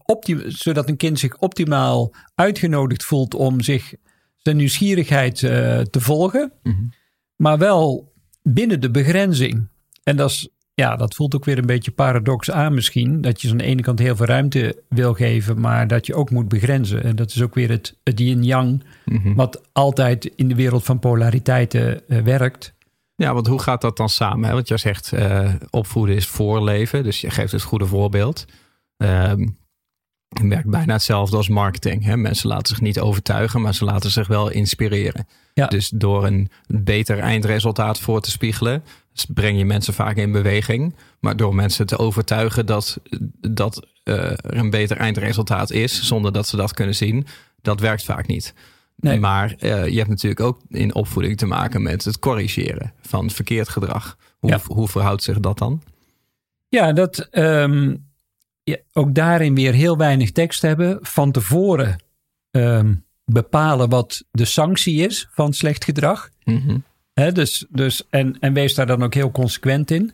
zodat 0.46 0.88
een 0.88 0.96
kind 0.96 1.19
zich 1.19 1.38
optimaal 1.38 2.14
uitgenodigd 2.34 3.04
voelt 3.04 3.34
om 3.34 3.60
zich 3.60 3.94
zijn 4.37 4.56
nieuwsgierigheid 4.56 5.42
eh, 5.42 5.81
te 5.81 6.00
volgen. 6.00 6.52
Mhm. 6.62 6.82
Maar 7.40 7.58
wel 7.58 8.12
binnen 8.42 8.81
de 8.81 8.90
begrenzing. 8.90 9.69
En 10.02 10.16
dat, 10.16 10.31
is, 10.31 10.48
ja, 10.75 10.96
dat 10.96 11.14
voelt 11.14 11.34
ook 11.34 11.44
weer 11.44 11.58
een 11.58 11.66
beetje 11.66 11.90
paradox 11.90 12.50
aan 12.50 12.75
misschien. 12.75 13.20
Dat 13.20 13.40
je 13.40 13.50
aan 13.50 13.56
de 13.56 13.64
ene 13.64 13.82
kant 13.82 13.98
heel 13.98 14.16
veel 14.16 14.26
ruimte 14.26 14.82
wil 14.88 15.14
geven, 15.14 15.60
maar 15.60 15.87
dat 15.87 16.06
je 16.06 16.14
ook 16.14 16.31
moet 16.31 16.48
begrenzen. 16.48 17.02
En 17.02 17.16
dat 17.16 17.31
is 17.31 17.42
ook 17.42 17.54
weer 17.54 17.69
het, 17.70 17.98
het 18.02 18.19
yin-yang, 18.19 18.84
Mhm. 19.04 19.34
wat 19.34 19.62
altijd 19.72 20.25
in 20.25 20.48
de 20.48 20.54
wereld 20.54 20.84
van 20.84 20.98
polariteiten 20.98 22.09
eh, 22.09 22.23
werkt. 22.23 22.75
Ja, 23.14 23.35
want 23.35 23.47
hoe 23.47 23.61
gaat 23.61 23.80
dat 23.80 23.97
dan 23.97 24.09
samen? 24.09 24.49
Hè? 24.49 24.54
Want 24.54 24.68
jij 24.68 24.76
zegt 24.76 25.12
eh, 25.12 25.54
opvoeden 25.70 26.16
is 26.16 26.26
voorleven, 26.26 27.04
dus 27.04 27.20
je 27.20 27.30
geeft 27.30 27.52
het 27.52 27.62
goede 27.62 27.87
voorbeeld. 27.87 28.47
Ehm 28.97 29.47
je 30.38 30.44
merkt 30.44 30.68
bijna 30.70 30.92
hetzelfde 30.92 31.37
als 31.37 31.49
marketing. 31.49 32.04
Hè? 32.04 32.16
Mensen 32.16 32.49
laten 32.49 32.66
zich 32.66 32.80
niet 32.80 33.00
overtuigen, 33.00 33.60
maar 33.60 33.75
ze 33.75 33.84
laten 33.84 34.10
zich 34.10 34.26
wel 34.26 34.50
inspireren. 34.50 35.26
Ja. 35.54 35.66
Dus 35.66 35.88
door 35.88 36.26
een 36.26 36.50
beter 36.66 37.18
eindresultaat 37.18 38.00
voor 38.00 38.20
te 38.20 38.30
spiegelen, 38.30 38.82
breng 39.28 39.58
je 39.58 39.64
mensen 39.64 39.94
vaak 39.94 40.16
in 40.16 40.32
beweging. 40.32 40.94
Maar 41.20 41.37
door 41.37 41.54
mensen 41.54 41.87
te 41.87 41.99
overtuigen 41.99 42.66
dat, 42.66 43.00
dat 43.40 43.87
eh, 44.02 44.14
er 44.30 44.56
een 44.56 44.70
beter 44.70 44.96
eindresultaat 44.96 45.70
is, 45.70 46.02
zonder 46.02 46.32
dat 46.32 46.46
ze 46.49 46.56
dat 46.56 46.72
kunnen 46.75 46.94
zien, 46.94 47.26
dat 47.62 47.80
werkt 47.80 48.04
vaak 48.04 48.26
niet. 48.26 48.54
Nee. 48.96 49.20
Maar 49.20 49.54
eh, 49.58 49.87
je 49.87 49.96
hebt 49.96 50.08
natuurlijk 50.08 50.40
ook 50.40 50.60
in 50.68 50.94
opvoeding 50.94 51.37
te 51.37 51.46
maken 51.46 51.82
met 51.82 52.04
het 52.04 52.18
corrigeren 52.18 52.92
van 53.00 53.30
verkeerd 53.30 53.68
gedrag. 53.68 54.16
Hoe, 54.38 54.50
Ja. 54.50 54.60
hoe 54.66 54.88
verhoudt 54.88 55.22
zich 55.22 55.40
dat 55.40 55.58
dan? 55.58 55.82
Ja, 56.68 56.92
dat 56.92 57.18
ehm, 57.18 57.96
ook 58.93 59.14
daarin 59.14 59.55
weer 59.55 59.73
heel 59.73 59.97
weinig 59.97 60.33
tekst 60.33 60.62
hebben. 60.62 60.99
Van 61.00 61.33
tevoren 61.33 61.97
ehm, 62.50 62.95
bepalen 63.25 63.88
wat 63.88 64.25
de 64.31 64.45
sanctie 64.45 65.07
is 65.07 65.29
van 65.31 65.52
slecht 65.52 65.85
gedrag. 65.85 66.31
Hè, 67.12 67.33
dus, 67.33 67.67
dus, 67.71 68.07
en, 68.11 68.38
en 68.40 68.52
wees 68.52 68.75
daar 68.75 68.87
dan 68.87 69.02
ook 69.02 69.14
heel 69.14 69.31
consequent 69.31 69.90
in. 69.90 70.12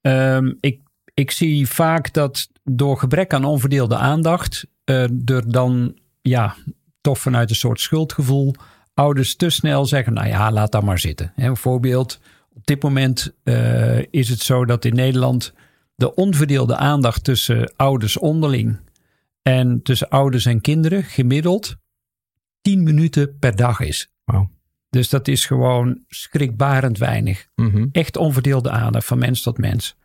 Ehm, 0.00 0.52
ik, 0.60 0.80
ik 1.14 1.30
zie 1.30 1.68
vaak 1.68 2.12
dat 2.12 2.48
door 2.64 2.98
gebrek 2.98 3.32
aan 3.32 3.44
onverdeelde 3.44 3.96
aandacht, 3.96 4.66
eh, 4.84 5.02
er 5.02 5.52
dan 5.52 5.98
ja, 6.22 6.56
toch 7.00 7.18
vanuit 7.18 7.50
een 7.50 7.56
soort 7.56 7.80
schuldgevoel, 7.80 8.54
ouders 8.94 9.36
te 9.36 9.50
snel 9.50 9.86
zeggen: 9.86 10.12
Nou 10.12 10.28
ja, 10.28 10.52
laat 10.52 10.72
dat 10.72 10.82
maar 10.82 10.98
zitten. 10.98 11.32
Een 11.36 11.56
voorbeeld: 11.56 12.20
op 12.54 12.66
dit 12.66 12.82
moment 12.82 13.34
eh, 13.42 14.12
is 14.12 14.28
het 14.28 14.40
zo 14.40 14.64
dat 14.64 14.84
in 14.84 14.94
Nederland 14.94 15.52
de 16.00 16.14
onverdeelde 16.14 16.76
aandacht 16.76 17.24
tussen 17.24 17.72
ouders 17.76 18.16
onderling 18.16 18.80
en 19.42 19.82
tussen 19.82 20.08
ouders 20.08 20.44
en 20.46 20.60
kinderen 20.60 21.02
gemiddeld 21.02 21.76
10 22.60 22.82
minuten 22.82 23.38
per 23.38 23.56
dag 23.56 23.80
is. 23.80 24.12
Wauw. 24.24 24.50
Dus 24.90 25.08
dat 25.08 25.28
is 25.28 25.46
gewoon 25.46 26.04
schrikbarend 26.08 26.98
weinig. 26.98 27.46
Mhm. 27.54 27.86
Echt 27.92 28.16
onverdeelde 28.16 28.70
aandacht 28.70 29.06
van 29.06 29.18
mens 29.18 29.42
tot 29.42 29.58
mens. 29.58 29.96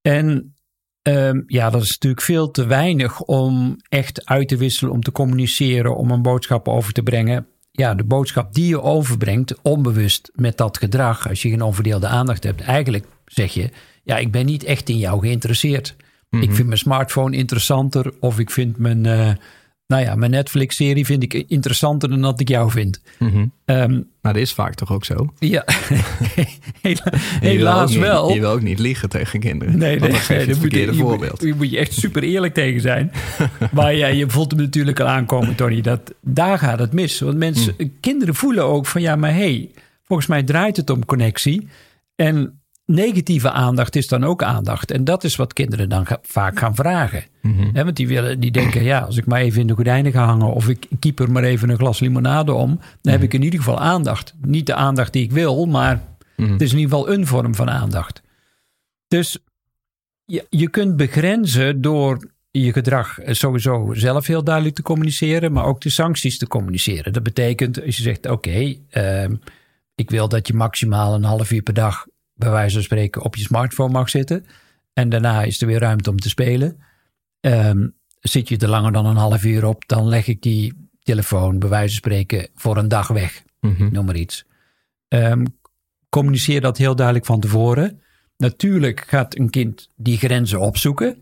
En 0.00 0.54
ehm, 1.02 1.42
ja, 1.46 1.70
dat 1.70 1.82
is 1.82 1.90
natuurlijk 1.90 2.22
veel 2.22 2.50
te 2.50 2.66
weinig 2.66 3.20
om 3.20 3.76
echt 3.88 4.26
uit 4.26 4.48
te 4.48 4.56
wisselen, 4.56 4.92
om 4.92 5.02
te 5.02 5.12
communiceren, 5.12 5.96
om 5.96 6.10
een 6.10 6.22
boodschap 6.22 6.68
over 6.68 6.92
te 6.92 7.02
brengen. 7.02 7.46
ja, 7.74 7.94
de 7.94 8.04
boodschap 8.04 8.54
die 8.54 8.66
je 8.66 8.82
overbrengt, 8.82 9.62
onbewust 9.62 10.30
met 10.34 10.56
dat 10.56 10.78
gedrag, 10.78 11.28
als 11.28 11.42
je 11.42 11.48
geen 11.48 11.62
onverdeelde 11.62 12.06
aandacht 12.06 12.44
hebt, 12.44 12.60
eigenlijk 12.60 13.06
zeg 13.26 13.54
je, 13.54 13.70
ja, 14.02 14.16
ik 14.18 14.30
ben 14.30 14.46
niet 14.46 14.64
echt 14.64 14.88
in 14.88 14.98
jou 14.98 15.20
geïnteresseerd. 15.20 15.96
Ik 16.40 16.52
vind 16.52 16.66
mijn 16.66 16.78
smartphone 16.78 17.36
interessanter 17.36 18.12
of 18.20 18.38
ik 18.38 18.50
vind 18.50 18.76
mijn, 18.78 19.06
eh, 19.06 19.30
nou 19.86 20.02
ja, 20.02 20.14
mijn 20.14 20.30
Netflix-serie 20.30 21.04
vind 21.06 21.22
ik 21.22 21.34
interessanter 21.34 22.08
dan 22.08 22.20
dat 22.20 22.40
ik 22.40 22.48
jou 22.48 22.70
vind. 22.70 23.02
Mhm. 23.18 23.46
Ehm, 23.64 24.00
Maar 24.20 24.32
dat 24.32 24.42
is 24.42 24.52
vaak 24.52 24.74
toch 24.74 24.92
ook 24.92 25.04
zo? 25.04 25.32
ja, 25.38 25.64
Hela- 26.82 27.12
je 27.40 27.48
helaas 27.48 27.90
niet- 27.90 27.98
wel. 28.00 28.32
Je 28.32 28.40
wil 28.40 28.50
ook 28.50 28.62
niet 28.62 28.78
liegen 28.78 29.08
tegen 29.08 29.40
kinderen. 29.40 29.78
Nee, 29.78 29.98
Want 29.98 30.28
nee, 30.28 30.46
moet 30.56 30.72
je, 30.72 30.94
voorbeeld. 30.94 31.42
je 31.42 31.54
moet 31.54 31.70
je 31.70 31.78
echt 31.78 31.92
super 31.92 32.22
eerlijk 32.22 32.54
tegen 32.54 32.80
zijn. 32.80 33.12
maar 33.72 33.94
ja, 33.94 34.06
je 34.06 34.30
voelt 34.30 34.50
hem 34.50 34.60
natuurlijk 34.60 35.00
al 35.00 35.06
aankomen, 35.06 35.54
Tony. 35.54 35.80
Dat, 35.80 36.14
daar 36.20 36.58
gaat 36.58 36.78
het 36.78 36.92
mis. 36.92 37.20
Want 37.20 37.36
mensen, 37.36 37.74
Hmm. 37.76 37.92
kinderen 38.00 38.34
voelen 38.34 38.64
ook 38.64 38.86
van 38.86 39.00
ja, 39.02 39.16
maar 39.16 39.34
hey, 39.34 39.70
volgens 40.04 40.28
mij 40.28 40.42
draait 40.42 40.76
het 40.76 40.90
om 40.90 41.04
connectie. 41.04 41.68
En 42.16 42.61
negatieve 42.86 43.50
aandacht 43.50 43.96
is 43.96 44.08
dan 44.08 44.24
ook 44.24 44.42
aandacht. 44.42 44.90
En 44.90 45.04
dat 45.04 45.24
is 45.24 45.36
wat 45.36 45.52
kinderen 45.52 45.88
dan 45.88 46.06
ga- 46.06 46.18
vaak 46.22 46.58
gaan 46.58 46.74
vragen. 46.74 47.24
Mhm. 47.42 47.84
Want 47.84 47.96
die, 47.96 48.08
willen, 48.08 48.40
die 48.40 48.50
denken, 48.50 48.82
ja, 48.82 48.98
als 49.00 49.16
ik 49.16 49.26
maar 49.26 49.40
even 49.40 49.60
in 49.60 49.66
de 49.66 49.74
gordijnen 49.74 50.12
ga 50.12 50.24
hangen... 50.24 50.52
of 50.52 50.68
ik 50.68 50.86
keep 50.98 51.18
er 51.20 51.30
maar 51.32 51.44
even 51.44 51.68
een 51.70 51.78
glas 51.78 52.00
limonade 52.00 52.52
om... 52.52 52.80
dan 53.00 53.12
heb 53.12 53.22
ik 53.22 53.34
in 53.34 53.42
ieder 53.42 53.58
geval 53.58 53.80
aandacht. 53.80 54.34
Niet 54.40 54.66
de 54.66 54.74
aandacht 54.74 55.12
die 55.12 55.22
ik 55.22 55.32
wil, 55.32 55.66
maar 55.66 56.10
Mhm. 56.36 56.52
het 56.52 56.62
is 56.62 56.72
in 56.72 56.78
ieder 56.78 56.96
geval 56.98 57.12
een 57.12 57.26
vorm 57.26 57.54
van 57.54 57.70
aandacht. 57.70 58.22
Dus 59.08 59.38
je, 60.24 60.46
je 60.50 60.68
kunt 60.68 60.96
begrenzen 60.96 61.80
door 61.80 62.30
je 62.50 62.72
gedrag 62.72 63.18
sowieso 63.26 63.90
zelf 63.94 64.26
heel 64.26 64.44
duidelijk 64.44 64.74
te 64.74 64.82
communiceren... 64.82 65.52
maar 65.52 65.64
ook 65.64 65.80
de 65.80 65.90
sancties 65.90 66.38
te 66.38 66.46
communiceren. 66.46 67.12
Dat 67.12 67.22
betekent, 67.22 67.84
als 67.84 67.96
je 67.96 68.02
zegt, 68.02 68.26
oké, 68.26 68.74
ehm, 68.90 69.34
ik 69.94 70.10
wil 70.10 70.28
dat 70.28 70.46
je 70.48 70.54
maximaal 70.54 71.14
een 71.14 71.24
half 71.24 71.50
uur 71.52 71.62
per 71.62 71.74
dag... 71.74 72.06
bij 72.34 72.50
wijze 72.50 72.74
van 72.74 72.82
spreken 72.82 73.22
op 73.22 73.36
je 73.36 73.42
smartphone 73.42 73.92
mag 73.92 74.10
zitten... 74.10 74.46
en 74.92 75.08
daarna 75.08 75.42
is 75.42 75.60
er 75.60 75.66
weer 75.66 75.80
ruimte 75.80 76.10
om 76.10 76.18
te 76.18 76.28
spelen... 76.28 76.78
Ehm, 77.40 77.88
zit 78.20 78.48
je 78.48 78.56
er 78.58 78.68
langer 78.68 78.92
dan 78.92 79.06
een 79.06 79.16
half 79.16 79.44
uur 79.44 79.64
op, 79.64 79.82
dan 79.88 80.08
leg 80.08 80.26
ik 80.26 80.42
die 80.42 80.88
telefoon 81.02 81.58
bij 81.58 81.68
wijze 81.68 81.88
van 81.88 81.96
spreken 81.96 82.48
voor 82.54 82.76
een 82.76 82.88
dag 82.88 83.08
weg. 83.08 83.42
Mhm. 83.60 83.88
Noem 83.92 84.04
maar 84.04 84.16
iets. 84.16 84.44
Ehm, 85.08 85.44
communiceer 86.08 86.60
dat 86.60 86.76
heel 86.78 86.96
duidelijk 86.96 87.26
van 87.26 87.40
tevoren. 87.40 88.00
Natuurlijk 88.36 89.04
gaat 89.06 89.38
een 89.38 89.50
kind 89.50 89.88
die 89.96 90.16
grenzen 90.18 90.60
opzoeken. 90.60 91.16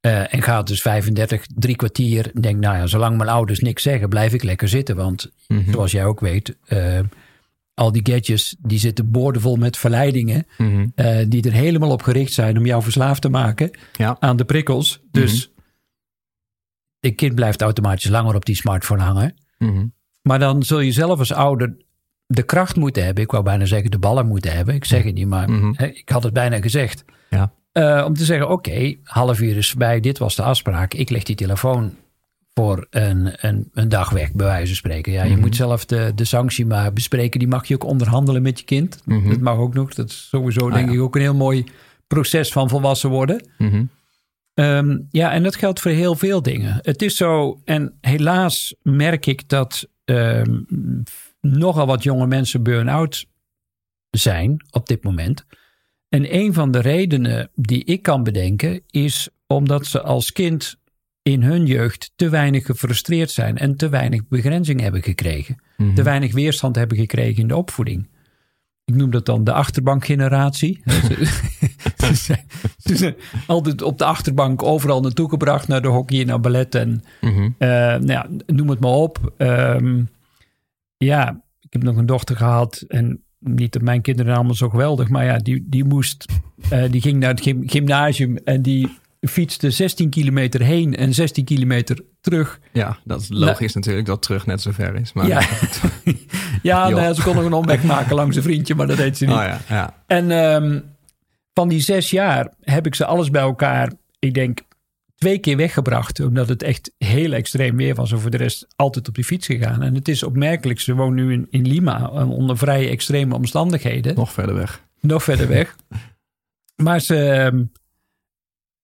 eh, 0.00 0.34
en 0.34 0.42
gaat 0.42 0.66
dus 0.66 0.82
35, 0.82 1.46
drie 1.54 1.76
kwartier. 1.76 2.30
Denk, 2.40 2.60
nou 2.60 2.76
ja, 2.76 2.86
zolang 2.86 3.16
mijn 3.16 3.28
ouders 3.28 3.60
niks 3.60 3.82
zeggen, 3.82 4.08
blijf 4.08 4.32
ik 4.32 4.42
lekker 4.42 4.68
zitten. 4.68 4.96
Want 4.96 5.32
Mhm. 5.48 5.70
zoals 5.72 5.92
jij 5.92 6.04
ook 6.04 6.20
weet, 6.20 6.56
eh, 6.64 7.00
al 7.74 7.92
die 7.92 8.06
gadgets 8.12 8.56
die 8.60 8.78
zitten 8.78 9.10
boordevol 9.10 9.56
met 9.56 9.76
verleidingen. 9.76 10.46
Mhm. 10.58 10.86
eh, 10.94 11.18
die 11.28 11.42
er 11.42 11.52
helemaal 11.52 11.90
op 11.90 12.02
gericht 12.02 12.32
zijn 12.32 12.58
om 12.58 12.66
jou 12.66 12.82
verslaafd 12.82 13.22
te 13.22 13.28
maken 13.28 13.70
Ja. 13.92 14.16
aan 14.20 14.36
de 14.36 14.44
prikkels. 14.44 15.00
Dus 15.10 15.52
een 17.00 17.14
kind 17.14 17.34
blijft 17.34 17.62
automatisch 17.62 18.08
langer 18.10 18.34
op 18.34 18.44
die 18.44 18.56
smartphone 18.56 19.02
hangen. 19.02 19.34
Mhm. 19.58 19.86
Maar 20.22 20.38
dan 20.38 20.62
zul 20.62 20.80
je 20.80 20.92
zelf 20.92 21.18
als 21.18 21.32
ouder 21.32 21.76
de 22.26 22.42
kracht 22.42 22.76
moeten 22.76 23.04
hebben. 23.04 23.24
Ik 23.24 23.30
wou 23.30 23.44
bijna 23.44 23.64
zeggen 23.64 23.90
de 23.90 23.98
ballen 23.98 24.26
moeten 24.26 24.52
hebben. 24.52 24.74
Ik 24.74 24.84
zeg 24.84 25.02
het 25.04 25.14
niet, 25.14 25.28
maar 25.28 25.50
Mhm. 25.50 25.72
hè, 25.76 25.86
ik 25.86 26.08
had 26.08 26.22
het 26.22 26.32
bijna 26.32 26.60
gezegd. 26.60 27.04
Ja. 27.30 27.52
Eh, 27.72 28.04
om 28.06 28.14
te 28.14 28.24
zeggen, 28.24 28.50
oké, 28.50 28.96
half 29.02 29.40
uur 29.40 29.56
is 29.56 29.68
voorbij. 29.70 30.00
Dit 30.00 30.18
was 30.18 30.34
de 30.36 30.42
afspraak. 30.42 30.94
Ik 30.94 31.10
leg 31.10 31.22
die 31.22 31.36
telefoon 31.36 31.94
voor 32.54 32.86
een, 32.90 33.46
een, 33.46 33.68
een 33.72 33.88
dag 33.88 34.10
weg, 34.10 34.32
bij 34.32 34.46
wijze 34.46 34.66
van 34.66 34.74
spreken. 34.76 35.12
Ja, 35.12 35.22
je 35.24 35.30
Mhm. 35.32 35.40
moet 35.40 35.56
zelf 35.56 35.84
de, 35.84 36.12
de 36.14 36.24
sanctie 36.24 36.66
maar 36.66 36.92
bespreken. 36.92 37.38
Die 37.38 37.48
mag 37.48 37.66
je 37.66 37.74
ook 37.74 37.84
onderhandelen 37.84 38.42
met 38.42 38.58
je 38.58 38.64
kind. 38.64 39.00
Mhm. 39.04 39.28
Dat 39.28 39.40
mag 39.40 39.56
ook 39.56 39.74
nog. 39.74 39.94
Dat 39.94 40.08
is 40.08 40.28
sowieso, 40.28 40.66
Ah, 40.68 40.74
denk 40.74 40.88
ja. 40.88 40.94
ik, 40.94 41.00
ook 41.00 41.14
een 41.14 41.20
heel 41.20 41.34
mooi 41.34 41.64
proces 42.06 42.52
van 42.52 42.68
volwassen 42.68 43.10
worden. 43.10 43.48
Mhm. 43.58 43.84
Ehm, 44.54 44.98
ja, 45.10 45.32
en 45.32 45.42
dat 45.42 45.56
geldt 45.56 45.80
voor 45.80 45.90
heel 45.90 46.14
veel 46.14 46.42
dingen. 46.42 46.78
Het 46.82 47.02
is 47.02 47.16
zo, 47.16 47.60
en 47.64 47.98
helaas 48.00 48.74
merk 48.82 49.26
ik 49.26 49.48
dat 49.48 49.88
ehm, 50.04 50.60
nogal 51.40 51.86
wat 51.86 52.02
jonge 52.02 52.26
mensen 52.26 52.62
burn-out 52.62 53.26
zijn 54.10 54.64
op 54.70 54.86
dit 54.86 55.04
moment. 55.04 55.44
En 56.08 56.34
een 56.34 56.52
van 56.54 56.70
de 56.70 56.80
redenen 56.80 57.50
die 57.54 57.84
ik 57.84 58.02
kan 58.02 58.22
bedenken 58.22 58.80
is 58.90 59.28
omdat 59.46 59.86
ze 59.86 60.02
als 60.02 60.32
kind 60.32 60.76
in 61.24 61.42
hun 61.42 61.66
jeugd 61.66 62.12
te 62.16 62.28
weinig 62.28 62.66
gefrustreerd 62.66 63.30
zijn 63.30 63.58
en 63.58 63.76
te 63.76 63.88
weinig 63.88 64.28
begrenzing 64.28 64.80
hebben 64.80 65.02
gekregen. 65.02 65.56
Mhm. 65.76 65.94
Te 65.94 66.02
weinig 66.02 66.32
weerstand 66.32 66.76
hebben 66.76 66.96
gekregen 66.96 67.42
in 67.42 67.48
de 67.48 67.56
opvoeding. 67.56 68.08
Ik 68.84 68.94
noem 68.94 69.10
dat 69.10 69.26
dan 69.26 69.44
de 69.44 69.52
achterbankgeneratie. 69.52 70.82
ze, 70.86 71.26
ze 71.96 72.14
zijn, 72.14 72.44
ze 72.78 72.96
zijn 72.96 73.14
altijd 73.46 73.82
op 73.82 73.98
de 73.98 74.04
achterbank 74.04 74.62
overal 74.62 75.00
naartoe 75.00 75.28
gebracht, 75.28 75.68
naar 75.68 75.82
de 75.82 75.88
hockey, 75.88 76.24
naar 76.24 76.40
ballet 76.40 76.74
en 76.74 77.02
Mhm. 77.20 77.48
eh, 77.58 77.68
nou 77.68 78.06
ja, 78.06 78.26
noem 78.46 78.68
het 78.68 78.80
maar 78.80 78.90
op. 78.90 79.32
Ehm, 79.36 80.02
ja, 80.96 81.42
ik 81.60 81.72
heb 81.72 81.82
nog 81.82 81.96
een 81.96 82.06
dochter 82.06 82.36
gehad 82.36 82.84
en 82.88 83.22
niet 83.38 83.72
dat 83.72 83.82
mijn 83.82 84.00
kinderen 84.02 84.34
allemaal 84.34 84.54
zo 84.54 84.68
geweldig, 84.68 85.08
maar 85.08 85.24
ja, 85.24 85.38
die, 85.38 85.66
die 85.68 85.84
moest, 85.84 86.26
eh, 86.68 86.90
die 86.90 87.00
ging 87.00 87.18
naar 87.20 87.30
het 87.30 87.40
gym- 87.42 87.68
gymnasium 87.68 88.36
en 88.36 88.62
die 88.62 88.98
fietste 89.28 89.70
16 89.70 90.10
kilometer 90.10 90.62
heen 90.62 90.96
en 90.96 91.14
16 91.14 91.44
kilometer 91.44 92.04
terug. 92.20 92.60
Ja, 92.72 92.98
dat 93.04 93.20
is 93.20 93.28
logisch 93.30 93.74
natuurlijk 93.74 94.06
dat 94.06 94.22
terug 94.22 94.46
net 94.46 94.60
zo 94.60 94.70
ver 94.70 94.94
is. 94.94 95.12
Maar, 95.12 95.26
Ja, 95.26 95.40
ja, 96.62 96.88
Joh. 96.88 96.88
nou 96.88 97.00
ja, 97.00 97.12
ze 97.12 97.22
kon 97.22 97.34
nog 97.34 97.44
een 97.44 97.52
omweg 97.52 97.82
maken 97.82 98.14
langs 98.14 98.36
een 98.36 98.42
vriendje, 98.42 98.74
maar 98.74 98.86
dat 98.86 98.96
deed 98.96 99.16
ze 99.16 99.24
niet. 99.24 99.34
Oh 99.34 99.42
ja, 99.42 99.60
ja. 99.68 100.02
En 100.06 100.30
ehm, 100.30 100.80
van 101.52 101.68
die 101.68 101.80
zes 101.80 102.10
jaar 102.10 102.52
heb 102.60 102.86
ik 102.86 102.94
ze 102.94 103.04
alles 103.06 103.30
bij 103.30 103.42
elkaar, 103.42 103.92
ik 104.18 104.34
denk, 104.34 104.60
twee 105.14 105.38
keer 105.38 105.56
weggebracht. 105.56 106.20
Omdat 106.20 106.48
het 106.48 106.62
echt 106.62 106.92
heel 106.98 107.32
extreem 107.32 107.76
weer 107.76 107.94
was. 107.94 108.12
En 108.12 108.20
voor 108.20 108.30
de 108.30 108.36
rest 108.36 108.66
altijd 108.76 109.08
op 109.08 109.14
die 109.14 109.24
fiets 109.24 109.46
gegaan. 109.46 109.82
En 109.82 109.94
het 109.94 110.08
is 110.08 110.22
opmerkelijk, 110.22 110.80
ze 110.80 110.94
wonen 110.94 111.26
nu 111.26 111.32
in, 111.32 111.46
in 111.50 111.66
Lima 111.66 112.10
eh, 112.10 112.30
onder 112.30 112.58
vrij 112.58 112.90
extreme 112.90 113.34
omstandigheden. 113.34 114.14
Nog 114.14 114.32
verder 114.32 114.54
weg. 114.54 114.82
Nog 115.00 115.22
verder 115.22 115.48
weg. 115.48 115.76
Maar 116.82 117.00
ze, 117.00 117.30
ehm, 117.30 117.62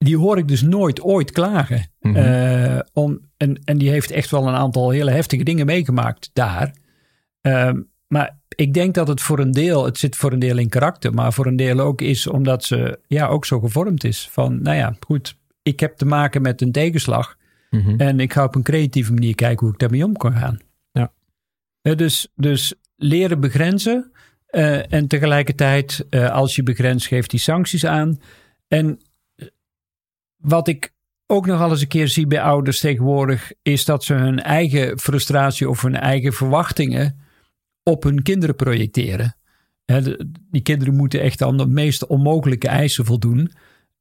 die 0.04 0.16
hoor 0.16 0.38
ik 0.38 0.49
dus 0.49 0.62
nooit 0.62 1.00
ooit 1.02 1.30
klagen. 1.30 1.90
Mhm. 2.00 2.16
Eh, 2.16 2.78
om, 2.92 3.19
en, 3.37 3.61
en 3.64 3.78
die 3.78 3.90
heeft 3.90 4.11
echt 4.11 4.30
wel 4.30 4.47
een 4.49 4.54
aantal 4.54 4.90
hele 4.90 5.11
heftige 5.11 5.42
dingen 5.45 5.66
meegemaakt 5.66 6.30
daar. 6.33 6.75
Ehm, 7.40 7.80
maar 8.07 8.38
ik 8.57 8.75
denk 8.75 8.95
dat 8.95 9.09
het 9.09 9.21
voor 9.21 9.38
een 9.38 9.50
deel, 9.50 9.85
het 9.85 9.99
zit 9.99 10.16
voor 10.16 10.33
een 10.33 10.38
deel 10.38 10.59
in 10.59 10.69
karakter, 10.69 11.14
maar 11.14 11.33
voor 11.33 11.47
een 11.47 11.57
deel 11.57 11.78
ook 11.80 12.00
is 12.00 12.26
omdat 12.26 12.64
ze 12.64 12.99
ja, 13.07 13.26
ook 13.26 13.45
zo 13.45 13.61
gevormd 13.61 14.04
is. 14.04 14.28
Van, 14.30 14.62
nou 14.62 14.76
ja, 14.76 14.97
goed, 15.00 15.38
ik 15.62 15.80
heb 15.80 15.97
te 15.97 16.07
maken 16.07 16.42
met 16.42 16.61
een 16.61 16.73
tegenslag. 16.73 17.37
Mhm. 17.71 18.00
En 18.00 18.21
ik 18.21 18.33
ga 18.33 18.45
op 18.45 18.54
een 18.54 18.62
creatieve 18.62 19.12
manier 19.12 19.35
kijken 19.35 19.61
hoe 19.66 19.75
ik 19.75 19.80
daarmee 19.80 20.04
om 20.04 20.16
kan 20.16 20.33
gaan. 20.33 20.59
Ja. 20.92 21.12
Eh, 21.83 21.97
dus, 21.97 22.28
dus 22.35 22.75
leren 22.97 23.40
begrenzen. 23.40 24.11
eh, 24.47 24.92
en 24.92 25.07
tegelijkertijd, 25.07 26.07
als 26.11 26.57
je 26.57 26.62
begrenst, 26.62 27.07
geeft 27.07 27.30
die 27.30 27.40
sancties 27.40 27.87
aan. 27.87 28.21
En 28.69 29.00
wat 30.40 30.68
ik 30.68 30.92
ook 31.26 31.47
nog 31.47 31.61
al 31.61 31.70
eens 31.70 31.80
een 31.80 31.88
keer 31.88 32.09
zie 32.09 32.26
bij 32.26 32.42
ouders 32.42 32.80
tegenwoordig, 32.80 33.52
is 33.62 33.85
dat 33.85 34.04
ze 34.04 34.14
hun 34.14 34.42
eigen 34.42 34.99
frustratie 34.99 35.68
of 35.68 35.82
hun 35.82 35.97
eigen 35.97 36.32
verwachtingen 36.32 37.20
op 37.82 38.02
hun 38.02 38.23
kinderen 38.23 38.54
projecteren. 38.56 39.35
Die 40.50 40.62
kinderen 40.62 40.94
moeten 40.97 41.20
echt 41.20 41.42
aan 41.42 41.56
de 41.56 41.66
meest 41.66 42.06
onmogelijke 42.06 42.68
eisen 42.68 43.04
voldoen. 43.04 43.52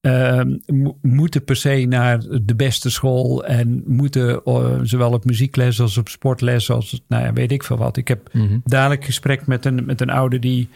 Ehm, 0.01 0.57
mo- 0.65 0.97
moeten 1.01 1.43
per 1.43 1.55
se 1.55 1.85
naar 1.89 2.19
de 2.41 2.55
beste 2.55 2.89
school 2.89 3.45
en 3.45 3.83
moeten 3.85 4.43
eh, 4.43 4.79
zowel 4.83 5.11
op 5.11 5.25
muziekles 5.25 5.79
als 5.81 5.97
op 5.97 6.09
sportles 6.09 6.69
als 6.71 7.01
nou 7.07 7.23
ja, 7.23 7.33
weet 7.33 7.51
ik 7.51 7.63
veel 7.63 7.77
wat. 7.77 7.97
Ik 7.97 8.07
heb 8.07 8.33
Mhm. 8.33 8.59
dadelijk 8.63 9.05
gesprek 9.05 9.47
met 9.47 9.65
een, 9.65 9.85
met 9.85 10.01
een 10.01 10.09
ouder 10.09 10.39
die, 10.39 10.69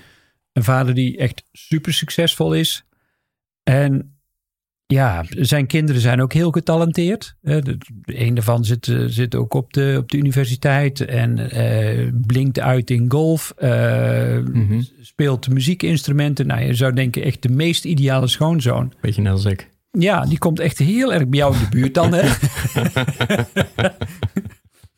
een 0.53 0.63
vader 0.63 0.93
die 0.93 1.17
echt 1.17 1.43
super 1.51 1.93
succesvol 1.93 2.53
is. 2.53 2.85
En 3.63 4.12
ja, 4.93 5.25
zijn 5.29 5.67
kinderen 5.67 6.01
zijn 6.01 6.21
ook 6.21 6.33
heel 6.33 6.51
getalenteerd. 6.51 7.35
Eh, 7.41 7.57
een 8.05 8.33
daarvan 8.33 8.65
zit, 8.65 8.87
eh, 8.87 9.03
zit 9.05 9.35
ook 9.35 9.53
op 9.53 9.73
de, 9.73 9.95
op 9.99 10.11
de 10.11 10.17
universiteit 10.17 11.01
en 11.01 11.49
eh, 11.49 12.07
blinkt 12.13 12.59
uit 12.59 12.89
in 12.89 13.11
golf. 13.11 13.53
Mhm. 13.59 14.81
Speelt 15.01 15.49
muziekinstrumenten. 15.49 16.47
Nou, 16.47 16.61
je 16.61 16.73
zou 16.73 16.93
denken 16.93 17.23
echt 17.23 17.41
de 17.41 17.49
meest 17.49 17.85
ideale 17.85 18.27
schoonzoon. 18.27 18.93
Beetje 19.01 19.21
net 19.21 19.31
als 19.31 19.45
ik. 19.45 19.69
Ja, 19.91 20.25
die 20.25 20.37
komt 20.37 20.59
echt 20.59 20.77
heel 20.77 21.13
erg 21.13 21.27
bij 21.27 21.39
jou 21.39 21.53
in 21.53 21.59
de 21.59 21.69
buurt 21.69 21.93
dan, 21.93 22.13
hè? 22.13 22.21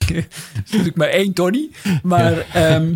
Is 0.65 0.71
natuurlijk 0.71 0.95
maar 0.95 1.07
één 1.07 1.33
Tony. 1.33 1.69
Maar, 2.03 2.37
ehm, 2.53 2.95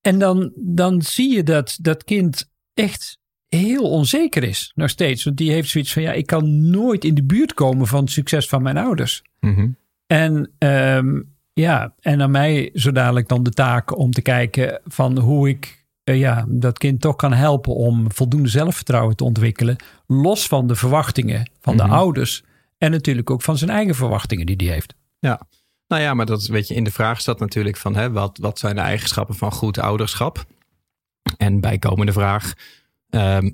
en 0.00 0.18
dan, 0.18 0.52
dan 0.56 1.02
zie 1.02 1.34
je 1.34 1.42
dat 1.42 1.78
dat 1.80 2.04
kind 2.04 2.50
echt 2.74 3.20
heel 3.58 3.90
onzeker 3.90 4.44
is, 4.44 4.72
nog 4.74 4.90
steeds. 4.90 5.24
Want 5.24 5.36
die 5.36 5.50
heeft 5.50 5.68
zoiets 5.68 5.92
van, 5.92 6.02
ja, 6.02 6.12
ik 6.12 6.26
kan 6.26 6.70
nooit 6.70 7.04
in 7.04 7.14
de 7.14 7.24
buurt 7.24 7.54
komen 7.54 7.86
van 7.86 8.00
het 8.00 8.10
succes 8.10 8.48
van 8.48 8.62
mijn 8.62 8.76
ouders. 8.76 9.22
Mhm. 9.40 9.68
En 10.06 10.50
ehm, 10.58 11.20
Ja, 11.54 11.94
en 12.00 12.22
aan 12.22 12.30
mij 12.30 12.70
zo 12.74 12.92
dadelijk 12.92 13.28
dan 13.28 13.42
de 13.42 13.50
taak 13.50 13.96
om 13.98 14.10
te 14.10 14.22
kijken 14.22 14.80
van 14.84 15.18
hoe 15.18 15.48
ik 15.48 15.84
eh, 16.04 16.18
ja, 16.18 16.44
dat 16.48 16.78
kind 16.78 17.00
toch 17.00 17.16
kan 17.16 17.32
helpen 17.32 17.74
om 17.74 18.12
voldoende 18.12 18.48
zelfvertrouwen 18.48 19.16
te 19.16 19.24
ontwikkelen. 19.24 19.76
Los 20.06 20.46
van 20.46 20.66
de 20.66 20.74
verwachtingen 20.74 21.50
van 21.60 21.76
de 21.76 21.82
Mhm. 21.82 21.92
ouders. 21.92 22.42
En 22.78 22.90
natuurlijk 22.90 23.30
ook 23.30 23.42
van 23.42 23.58
zijn 23.58 23.70
eigen 23.70 23.94
verwachtingen 23.94 24.46
die 24.46 24.56
hij 24.56 24.66
heeft. 24.66 24.94
Ja. 25.18 25.40
Nou 25.88 26.02
ja, 26.02 26.14
maar 26.14 26.26
dat 26.26 26.46
weet 26.46 26.68
je, 26.68 26.74
in 26.74 26.84
de 26.84 26.90
vraag 26.90 27.20
staat 27.20 27.38
natuurlijk 27.38 27.76
van 27.76 27.96
hè, 27.96 28.10
wat, 28.10 28.38
wat 28.40 28.58
zijn 28.58 28.74
de 28.74 28.80
eigenschappen 28.80 29.34
van 29.34 29.52
goed 29.52 29.78
ouderschap? 29.78 30.44
En 31.36 31.60
bijkomende 31.60 32.12
vraag, 32.12 32.52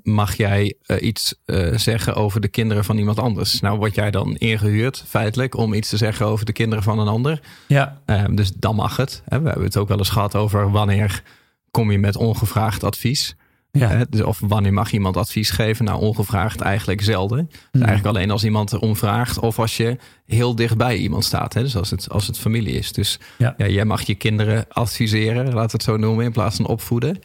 mag 0.03 0.35
jij 0.37 0.75
eh, 0.85 1.01
iets 1.07 1.35
eh, 1.45 1.77
zeggen 1.77 2.15
over 2.15 2.41
de 2.41 2.47
kinderen 2.47 2.83
van 2.85 2.97
iemand 2.97 3.19
anders? 3.19 3.59
Nou 3.59 3.77
word 3.77 3.95
jij 3.95 4.11
dan 4.11 4.35
ingehuurd 4.35 5.03
feitelijk 5.07 5.55
om 5.57 5.73
iets 5.73 5.89
te 5.89 5.97
zeggen 5.97 6.25
over 6.25 6.45
de 6.45 6.51
kinderen 6.53 6.83
van 6.83 6.99
een 6.99 7.07
ander. 7.07 7.39
Ja, 7.67 8.01
Ehm, 8.05 8.35
dus 8.35 8.51
dan 8.55 8.75
mag 8.75 8.97
het. 8.97 9.21
Hè. 9.25 9.39
We 9.41 9.47
hebben 9.47 9.65
het 9.65 9.77
ook 9.77 9.87
wel 9.87 9.97
eens 9.97 10.09
gehad 10.09 10.35
over 10.35 10.71
wanneer 10.71 11.23
kom 11.71 11.91
je 11.91 11.99
met 11.99 12.15
ongevraagd 12.15 12.83
advies. 12.83 13.35
ja. 13.71 13.87
Hè, 13.87 14.03
dus 14.09 14.21
of 14.21 14.39
wanneer 14.43 14.73
mag 14.73 14.91
iemand 14.91 15.17
advies 15.17 15.49
geven? 15.49 15.85
Nou, 15.85 15.99
ongevraagd 16.01 16.61
eigenlijk 16.61 17.01
zelden. 17.01 17.45
Dus 17.49 17.57
Hmm. 17.71 17.81
eigenlijk 17.83 18.15
alleen 18.17 18.31
als 18.31 18.43
iemand 18.43 18.73
erom 18.73 18.95
vraagt 18.95 19.39
of 19.39 19.59
als 19.59 19.77
je 19.77 19.97
heel 20.25 20.55
dichtbij 20.55 20.97
iemand 20.97 21.23
staat. 21.25 21.53
Hè? 21.53 21.61
Dus 21.61 21.75
als 21.75 21.89
het, 21.89 22.09
als 22.09 22.27
het 22.27 22.37
familie 22.37 22.73
is. 22.73 22.91
Dus 22.91 23.19
Ja. 23.37 23.53
ja. 23.57 23.67
jij 23.67 23.85
mag 23.85 24.01
je 24.01 24.15
kinderen 24.15 24.65
adviseren, 24.69 25.53
laat 25.53 25.71
het 25.71 25.83
zo 25.83 25.97
noemen, 25.97 26.25
in 26.25 26.31
plaats 26.31 26.55
van 26.55 26.65
opvoeden. 26.67 27.19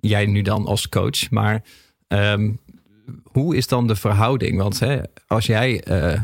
Jij 0.00 0.26
nu 0.26 0.42
dan 0.42 0.66
als 0.66 0.88
coach. 0.88 1.30
Maar 1.30 1.64
ehm, 2.08 2.52
hoe 3.22 3.56
is 3.56 3.66
dan 3.66 3.86
de 3.86 3.96
verhouding? 3.96 4.58
Want 4.58 4.78
hè, 4.80 5.00
als 5.26 5.46
jij 5.46 5.82
eh, 5.82 6.20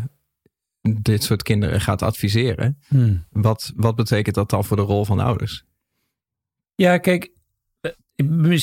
dit 1.01 1.23
soort 1.23 1.43
kinderen 1.43 1.81
gaat 1.81 2.03
adviseren, 2.03 2.79
Hmm. 2.89 3.25
wat, 3.31 3.73
wat 3.77 3.97
betekent 3.97 4.35
dat 4.35 4.51
dan 4.51 4.65
voor 4.65 4.77
de 4.77 4.83
rol 4.83 5.05
van 5.05 5.21
ouders? 5.21 5.65
Ja, 6.75 6.99
kijk, 6.99 7.31
eh, 7.81 7.91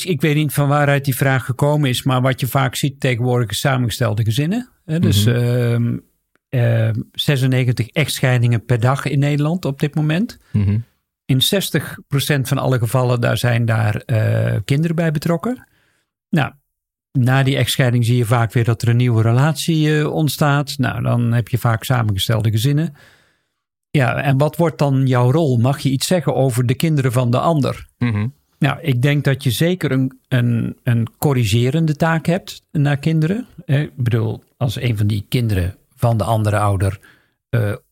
ik 0.06 0.22
weet 0.22 0.36
niet 0.36 0.54
van 0.54 0.68
waaruit 0.68 1.06
die 1.06 1.16
vraag 1.16 1.46
gekomen 1.46 1.90
is, 1.90 2.04
maar 2.04 2.22
wat 2.22 2.40
je 2.40 2.48
vaak 2.48 2.76
ziet 2.76 3.00
tegenwoordig 3.00 3.50
is 3.50 3.60
samengestelde 3.60 4.24
gezinnen. 4.24 4.70
Hè, 4.86 5.00
Dus 5.00 5.26
Mhm. 5.26 5.36
ehm, 5.36 5.98
ehm, 6.50 7.02
96 7.12 7.88
echtscheidingen 7.88 8.66
per 8.66 8.80
dag 8.80 9.06
in 9.06 9.20
Nederland 9.20 9.66
op 9.66 9.80
dit 9.80 9.96
moment. 9.96 10.38
Mhm. 10.52 10.80
In 11.32 11.42
60% 12.42 12.42
van 12.42 12.58
alle 12.58 12.78
gevallen 12.78 13.22
daar 13.22 13.38
zijn 13.38 13.66
daar 13.66 13.96
eh, 13.96 14.56
kinderen 14.66 14.96
bij 14.96 15.12
betrokken. 15.12 15.68
Nou, 16.30 16.52
na 17.12 17.44
die 17.44 17.56
echtscheiding 17.58 18.06
zie 18.06 18.18
je 18.18 18.26
vaak 18.26 18.54
weer 18.54 18.64
dat 18.64 18.82
er 18.82 18.88
een 18.90 18.96
nieuwe 18.98 19.22
relatie 19.22 20.00
eh, 20.00 20.14
ontstaat. 20.14 20.78
Nou, 20.78 21.02
dan 21.02 21.32
heb 21.34 21.48
je 21.48 21.58
vaak 21.58 21.84
samengestelde 21.84 22.52
gezinnen. 22.52 22.94
Ja, 23.90 24.22
en 24.22 24.38
wat 24.38 24.56
wordt 24.56 24.78
dan 24.78 25.08
jouw 25.08 25.32
rol? 25.32 25.58
Mag 25.58 25.80
je 25.80 25.90
iets 25.90 26.08
zeggen 26.08 26.36
over 26.36 26.66
de 26.66 26.76
kinderen 26.76 27.12
van 27.12 27.32
de 27.32 27.40
ander? 27.40 27.88
Mhm. 27.98 28.28
Nou, 28.60 28.80
ik 28.82 29.02
denk 29.02 29.24
dat 29.24 29.44
je 29.44 29.52
zeker 29.52 29.92
een, 29.92 30.20
een, 30.28 30.78
een 30.84 31.08
corrigerende 31.18 31.96
taak 31.96 32.26
hebt 32.26 32.64
naar 32.72 32.98
kinderen. 32.98 33.48
Eh, 33.66 33.82
Ik 33.82 33.96
bedoel, 33.96 34.44
als 34.58 34.82
een 34.82 34.98
van 34.98 35.08
die 35.08 35.26
kinderen 35.30 35.76
van 35.96 36.18
de 36.18 36.24
andere 36.24 36.58
ouder 36.60 37.00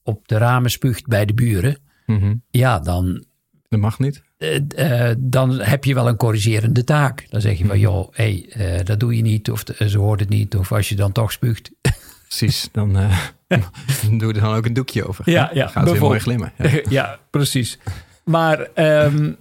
op 0.03 0.27
de 0.27 0.38
ramen 0.38 0.72
spuugt 0.72 1.08
bij 1.08 1.25
de 1.25 1.34
buren, 1.34 1.77
Mhm. 2.05 2.36
ja, 2.50 2.79
dan, 2.79 3.24
Dat 3.69 3.79
mag 3.79 3.99
niet. 3.99 4.21
eh, 4.38 5.09
eh, 5.09 5.15
dan 5.19 5.59
heb 5.59 5.83
je 5.83 5.93
wel 5.93 6.07
een 6.07 6.15
corrigerende 6.15 6.83
taak. 6.83 7.25
Dan 7.29 7.41
zeg 7.41 7.57
je 7.57 7.65
van, 7.65 7.79
joh, 7.79 8.07
hey, 8.11 8.45
eh, 8.49 8.85
dat 8.85 8.99
doe 8.99 9.15
je 9.15 9.21
niet, 9.21 9.51
of 9.51 9.63
ze 9.88 9.97
hoort 9.97 10.19
het 10.19 10.29
niet, 10.29 10.55
of 10.55 10.71
als 10.71 10.89
je 10.89 10.95
dan 10.95 11.11
toch 11.11 11.31
spuugt. 11.31 11.71
Precies, 12.27 12.69
dan 12.71 12.93
doe 14.17 14.33
er 14.33 14.41
dan 14.41 14.55
ook 14.55 14.65
een 14.65 14.73
doekje 14.73 15.07
over. 15.07 15.29
Ja, 15.29 15.49
ja, 15.53 15.67
Gaat 15.67 15.91
weer 15.91 15.99
mooi 16.01 16.19
glimmen. 16.19 16.51
Ja. 16.57 16.81
ja, 16.89 17.19
precies. 17.29 17.79
Maar 18.23 18.59
ehm, 18.73 19.31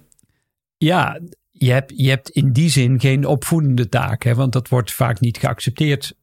ja, 0.77 1.19
je 1.51 1.71
hebt, 1.71 1.93
je 1.95 2.09
hebt 2.09 2.29
in 2.29 2.51
die 2.51 2.69
zin 2.69 2.99
geen 2.99 3.25
opvoedende 3.25 3.89
taak. 3.89 4.23
Hè, 4.23 4.35
want 4.35 4.53
dat 4.53 4.69
wordt 4.69 4.91
vaak 4.91 5.19
niet 5.19 5.37
geaccepteerd 5.37 6.13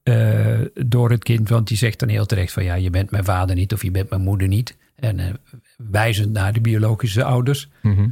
door 0.75 1.11
het 1.11 1.23
kind. 1.23 1.49
Want 1.49 1.69
die 1.69 1.77
zegt 1.77 1.99
dan 1.99 2.09
heel 2.09 2.27
terecht 2.27 2.53
van 2.53 2.65
ja, 2.65 2.75
je 2.75 2.91
bent 2.91 3.11
mijn 3.11 3.25
vader 3.25 3.57
niet 3.57 3.73
of 3.73 3.83
je 3.83 3.91
bent 3.91 4.11
mijn 4.11 4.23
moeder 4.23 4.49
niet. 4.49 4.77
En 4.97 5.19
eh, 5.19 5.35
wijzend 5.77 6.33
naar 6.33 6.53
de 6.53 6.61
biologische 6.61 7.25
ouders. 7.25 7.69
Mhm. 7.83 8.09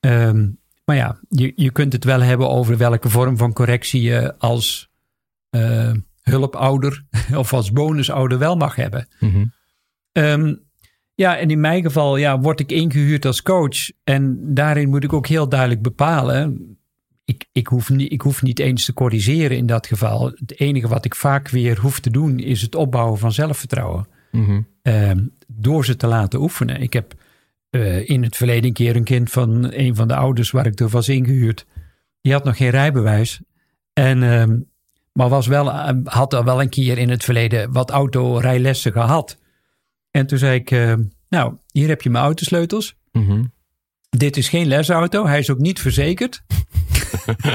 Ehm, 0.00 0.48
maar 0.84 0.96
ja, 0.96 1.18
je, 1.28 1.52
je 1.56 1.70
kunt 1.70 1.92
het 1.92 2.04
wel 2.04 2.20
hebben 2.20 2.48
over 2.48 2.76
welke 2.76 3.08
vorm 3.08 3.36
van 3.36 3.52
correctie 3.52 4.02
je 4.02 4.38
als 4.38 4.90
eh, 5.50 5.92
hulpouder 6.22 7.04
of 7.34 7.52
als 7.52 7.72
bonusouder 7.72 8.38
wel 8.38 8.56
mag 8.56 8.74
hebben. 8.74 9.08
Mhm. 9.20 9.44
Ehm, 10.12 10.54
ja, 11.14 11.36
en 11.36 11.50
in 11.50 11.60
mijn 11.60 11.82
geval 11.82 12.16
ja, 12.16 12.40
word 12.40 12.60
ik 12.60 12.72
ingehuurd 12.72 13.24
als 13.24 13.42
coach. 13.42 13.90
En 14.04 14.54
daarin 14.54 14.88
moet 14.88 15.04
ik 15.04 15.12
ook 15.12 15.26
heel 15.26 15.48
duidelijk 15.48 15.82
bepalen. 15.82 16.76
Ik, 17.24 17.46
ik, 17.52 17.66
hoef 17.66 17.90
niet, 17.90 18.12
ik 18.12 18.20
hoef 18.20 18.42
niet 18.42 18.58
eens 18.58 18.84
te 18.84 18.92
corrigeren 18.92 19.56
in 19.56 19.66
dat 19.66 19.86
geval. 19.86 20.32
Het 20.34 20.60
enige 20.60 20.88
wat 20.88 21.04
ik 21.04 21.14
vaak 21.14 21.48
weer 21.48 21.80
hoef 21.80 22.00
te 22.00 22.10
doen 22.10 22.38
is 22.38 22.62
het 22.62 22.74
opbouwen 22.74 23.18
van 23.18 23.32
zelfvertrouwen. 23.32 24.08
Ehm, 24.82 25.24
door 25.66 25.84
ze 25.84 25.96
te 25.96 26.06
laten 26.06 26.40
oefenen. 26.40 26.80
Ik 26.80 26.92
heb 26.92 27.14
eh, 27.70 28.08
in 28.08 28.22
het 28.22 28.36
verleden 28.36 28.64
een 28.64 28.72
keer 28.72 28.96
een 28.96 29.04
kind 29.04 29.30
van 29.30 29.72
een 29.72 29.94
van 29.94 30.08
de 30.08 30.16
ouders 30.16 30.50
waar 30.50 30.66
ik 30.66 30.76
door 30.76 30.88
was 30.88 31.08
ingehuurd. 31.08 31.66
Die 32.20 32.32
had 32.32 32.44
nog 32.44 32.56
geen 32.56 32.70
rijbewijs. 32.70 33.40
En, 33.92 34.22
ehm, 34.22 34.58
maar 35.12 35.28
was 35.28 35.46
wel, 35.46 35.72
eh, 35.72 35.90
had 36.04 36.34
al 36.34 36.44
wel 36.44 36.60
een 36.60 36.68
keer 36.68 36.98
in 36.98 37.10
het 37.10 37.24
verleden 37.24 37.72
wat 37.72 37.90
autorijlessen 37.90 38.92
gehad. 38.92 39.38
En 40.10 40.26
toen 40.26 40.38
zei 40.38 40.54
ik, 40.58 40.70
eh, 40.70 40.94
nou, 41.28 41.54
hier 41.70 41.88
heb 41.88 42.02
je 42.02 42.10
mijn 42.10 42.24
autosleutels. 42.24 42.96
Mhm. 43.12 43.44
Dit 44.08 44.36
is 44.36 44.48
geen 44.48 44.66
lesauto. 44.66 45.26
Hij 45.26 45.38
is 45.38 45.50
ook 45.50 45.58
niet 45.58 45.80
verzekerd. 45.80 46.42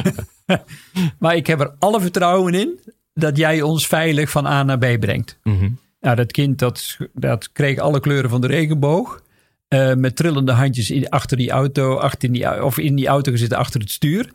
maar 1.20 1.36
ik 1.36 1.48
heb 1.48 1.60
er 1.60 1.76
alle 1.80 2.02
vertrouwen 2.02 2.54
in 2.54 2.80
dat 3.14 3.38
jij 3.38 3.62
ons 3.62 3.88
veilig 3.88 4.30
van 4.30 4.46
A 4.46 4.64
naar 4.64 4.78
B 4.78 5.00
brengt. 5.00 5.40
Mhm. 5.44 5.70
Nou, 6.02 6.16
dat 6.16 6.32
kind 6.32 6.60
dat, 6.60 6.98
dat 7.14 7.52
kreeg 7.52 7.78
alle 7.78 8.00
kleuren 8.00 8.30
van 8.30 8.42
de 8.42 8.48
regenboog. 8.48 9.22
eh, 9.68 9.94
met 9.94 10.16
trillende 10.16 10.52
handjes 10.52 10.90
in, 10.92 11.10
achter 11.10 11.38
die 11.38 11.52
auto, 11.52 11.96
achter 11.98 12.28
in 12.28 12.34
die, 12.34 12.64
of 12.64 12.78
in 12.78 12.96
die 12.96 13.08
auto 13.08 13.32
gezeten 13.32 13.58
achter 13.58 13.80
het 13.80 13.92
stuur. 13.92 14.32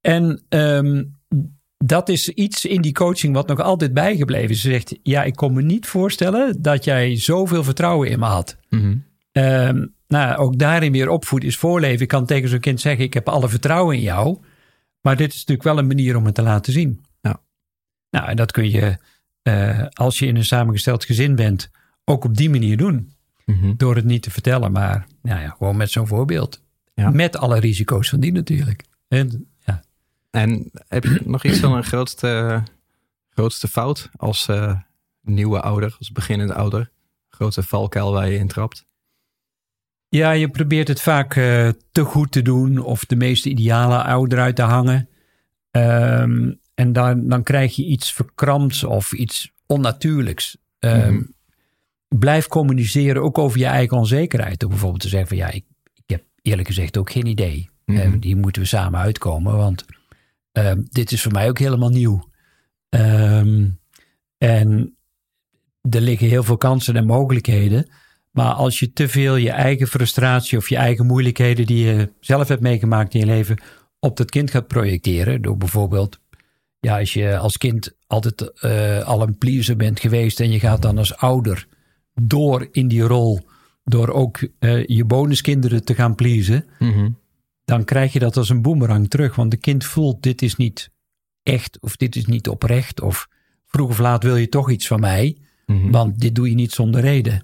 En 0.00 0.42
ehm, 0.48 1.04
dat 1.76 2.08
is 2.08 2.28
iets 2.28 2.64
in 2.64 2.80
die 2.80 2.92
coaching 2.92 3.34
wat 3.34 3.48
nog 3.48 3.60
altijd 3.60 3.94
bijgebleven 3.94 4.50
is. 4.50 4.60
Ze 4.60 4.70
zegt, 4.70 4.98
ja, 5.02 5.22
ik 5.24 5.34
kon 5.36 5.52
me 5.52 5.62
niet 5.62 5.86
voorstellen 5.86 6.62
dat 6.62 6.84
jij 6.84 7.16
zoveel 7.16 7.64
vertrouwen 7.64 8.08
in 8.10 8.18
me 8.18 8.24
had. 8.26 8.56
Mhm. 8.68 8.96
Ehm, 9.32 9.86
nou, 10.08 10.36
ook 10.36 10.58
daarin 10.58 10.92
weer 10.92 11.08
opvoeden 11.08 11.48
is 11.48 11.56
voorleven. 11.56 12.00
Ik 12.00 12.08
kan 12.08 12.26
tegen 12.26 12.48
zo'n 12.48 12.60
kind 12.60 12.80
zeggen, 12.80 13.04
ik 13.04 13.14
heb 13.14 13.28
alle 13.28 13.48
vertrouwen 13.48 13.96
in 13.96 14.02
jou. 14.02 14.38
Maar 15.00 15.16
dit 15.16 15.28
is 15.32 15.38
natuurlijk 15.38 15.68
wel 15.68 15.78
een 15.78 15.86
manier 15.86 16.16
om 16.16 16.24
het 16.24 16.34
te 16.34 16.42
laten 16.42 16.72
zien. 16.72 17.04
Ja. 17.20 17.40
Nou, 18.10 18.28
en 18.28 18.36
dat 18.36 18.52
kun 18.52 18.70
je, 18.70 18.96
eh, 19.42 19.86
als 19.92 20.18
je 20.18 20.26
in 20.26 20.36
een 20.36 20.44
samengesteld 20.44 21.04
gezin 21.04 21.34
bent, 21.34 21.70
ook 22.04 22.24
op 22.24 22.36
die 22.36 22.50
manier 22.50 22.76
doen. 22.76 23.12
Mhm. 23.44 23.76
Door 23.76 23.96
het 23.96 24.04
niet 24.04 24.22
te 24.22 24.30
vertellen, 24.30 24.72
maar 24.72 25.06
nou 25.22 25.40
ja, 25.40 25.48
gewoon 25.48 25.76
met 25.76 25.90
zo'n 25.90 26.06
voorbeeld. 26.06 26.62
Ja. 26.94 27.10
Met 27.10 27.36
alle 27.36 27.58
risico's 27.58 28.08
van 28.08 28.20
die 28.20 28.32
natuurlijk. 28.32 28.84
En, 29.08 29.48
ja. 29.58 29.82
En 30.30 30.70
heb 30.88 31.04
je 31.04 31.20
nog 31.24 31.44
iets 31.44 31.58
van 31.58 31.72
een 31.72 31.84
grootste, 31.84 32.62
grootste 33.30 33.68
fout 33.68 34.10
als 34.16 34.48
eh, 34.48 34.76
nieuwe 35.22 35.60
ouder, 35.60 35.94
als 35.98 36.12
beginnende 36.12 36.54
ouder? 36.54 36.90
Grootste 37.28 37.62
valkuil 37.62 38.12
waar 38.12 38.30
je 38.30 38.38
in 38.38 38.48
trapt? 38.48 38.88
ja, 40.10 40.30
je 40.30 40.48
probeert 40.48 40.88
het 40.88 41.00
vaak 41.00 41.36
eh, 41.36 41.68
te 41.92 42.04
goed 42.04 42.32
te 42.32 42.42
doen 42.42 42.78
of 42.78 43.04
de 43.04 43.16
meest 43.16 43.46
ideale 43.46 44.02
ouder 44.02 44.38
uit 44.38 44.56
te 44.56 44.62
hangen. 44.62 45.08
Ehm, 45.70 46.52
en 46.80 46.92
dan, 46.92 47.28
dan 47.28 47.42
krijg 47.42 47.76
je 47.76 47.84
iets 47.84 48.12
verkrampt 48.12 48.84
of 48.84 49.12
iets 49.12 49.52
onnatuurlijks. 49.66 50.56
Ehm, 50.78 51.14
Mhm. 51.14 51.22
Blijf 52.18 52.46
communiceren 52.46 53.22
ook 53.22 53.38
over 53.38 53.58
je 53.58 53.66
eigen 53.66 53.96
onzekerheid. 53.96 54.60
Door 54.60 54.68
bijvoorbeeld 54.68 55.02
te 55.02 55.08
zeggen 55.08 55.28
van 55.28 55.36
ja, 55.36 55.50
ik, 55.50 55.64
ik 55.94 56.02
heb 56.06 56.22
eerlijk 56.42 56.68
gezegd 56.68 56.96
ook 56.96 57.10
geen 57.10 57.26
idee. 57.26 57.70
Mhm. 57.84 57.98
Eh, 57.98 58.10
hier 58.20 58.36
moeten 58.36 58.62
we 58.62 58.68
samen 58.68 59.00
uitkomen, 59.00 59.56
want 59.56 59.84
ehm, 60.52 60.80
dit 60.88 61.12
is 61.12 61.22
voor 61.22 61.32
mij 61.32 61.48
ook 61.48 61.58
helemaal 61.58 61.88
nieuw. 61.88 62.28
Ehm, 62.88 63.68
en 64.38 64.96
er 65.90 66.00
liggen 66.00 66.28
heel 66.28 66.42
veel 66.42 66.56
kansen 66.56 66.96
en 66.96 67.06
mogelijkheden. 67.06 67.90
Maar 68.30 68.52
als 68.52 68.78
je 68.78 68.92
te 68.92 69.08
veel 69.08 69.36
je 69.36 69.50
eigen 69.50 69.86
frustratie 69.86 70.58
of 70.58 70.68
je 70.68 70.76
eigen 70.76 71.06
moeilijkheden 71.06 71.66
die 71.66 71.84
je 71.84 72.12
zelf 72.20 72.48
hebt 72.48 72.60
meegemaakt 72.62 73.14
in 73.14 73.20
je 73.20 73.26
leven 73.26 73.62
op 73.98 74.16
dat 74.16 74.30
kind 74.30 74.50
gaat 74.50 74.66
projecteren. 74.66 75.42
Door 75.42 75.56
bijvoorbeeld, 75.56 76.19
ja, 76.80 76.98
als 76.98 77.12
je 77.12 77.38
als 77.38 77.58
kind 77.58 77.92
altijd 78.06 78.60
eh, 78.60 79.00
al 79.02 79.22
een 79.22 79.38
pleaser 79.38 79.76
bent 79.76 80.00
geweest 80.00 80.40
en 80.40 80.50
je 80.50 80.58
gaat 80.60 80.82
dan 80.82 80.98
als 80.98 81.16
ouder 81.16 81.66
door 82.22 82.68
in 82.72 82.88
die 82.88 83.02
rol, 83.02 83.40
door 83.84 84.08
ook 84.08 84.38
eh, 84.58 84.86
je 84.86 85.04
bonuskinderen 85.04 85.84
te 85.84 85.94
gaan 85.94 86.14
pleasen, 86.14 86.64
Mhm. 86.78 87.08
dan 87.64 87.84
krijg 87.84 88.12
je 88.12 88.18
dat 88.18 88.36
als 88.36 88.48
een 88.48 88.62
boemerang 88.62 89.08
terug. 89.10 89.34
Want 89.36 89.50
de 89.50 89.56
kind 89.56 89.84
voelt, 89.84 90.22
dit 90.22 90.42
is 90.42 90.56
niet 90.56 90.90
echt 91.42 91.78
of 91.80 91.96
dit 91.96 92.16
is 92.16 92.24
niet 92.26 92.48
oprecht 92.48 93.00
of 93.00 93.28
vroeg 93.66 93.88
of 93.88 93.98
laat 93.98 94.22
wil 94.22 94.36
je 94.36 94.48
toch 94.48 94.70
iets 94.70 94.86
van 94.86 95.00
mij. 95.00 95.36
Mhm. 95.66 95.90
Want 95.90 96.20
dit 96.20 96.34
doe 96.34 96.48
je 96.48 96.54
niet 96.54 96.72
zonder 96.72 97.00
reden. 97.00 97.42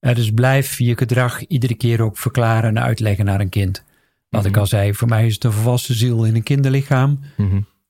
dus 0.00 0.30
blijf 0.30 0.78
je 0.78 0.96
gedrag 0.96 1.44
iedere 1.46 1.74
keer 1.74 2.00
ook 2.02 2.18
verklaren 2.18 2.76
en 2.76 2.82
uitleggen 2.82 3.24
naar 3.24 3.40
een 3.40 3.48
kind. 3.48 3.84
Wat 4.28 4.44
ik 4.44 4.50
Mhm. 4.50 4.60
al 4.60 4.66
zei, 4.66 4.94
voor 4.94 5.08
mij 5.08 5.26
is 5.26 5.34
het 5.34 5.44
een 5.44 5.52
volwassen 5.52 5.94
ziel 5.94 6.24
in 6.24 6.34
een 6.34 6.42
kinderlichaam. 6.42 7.20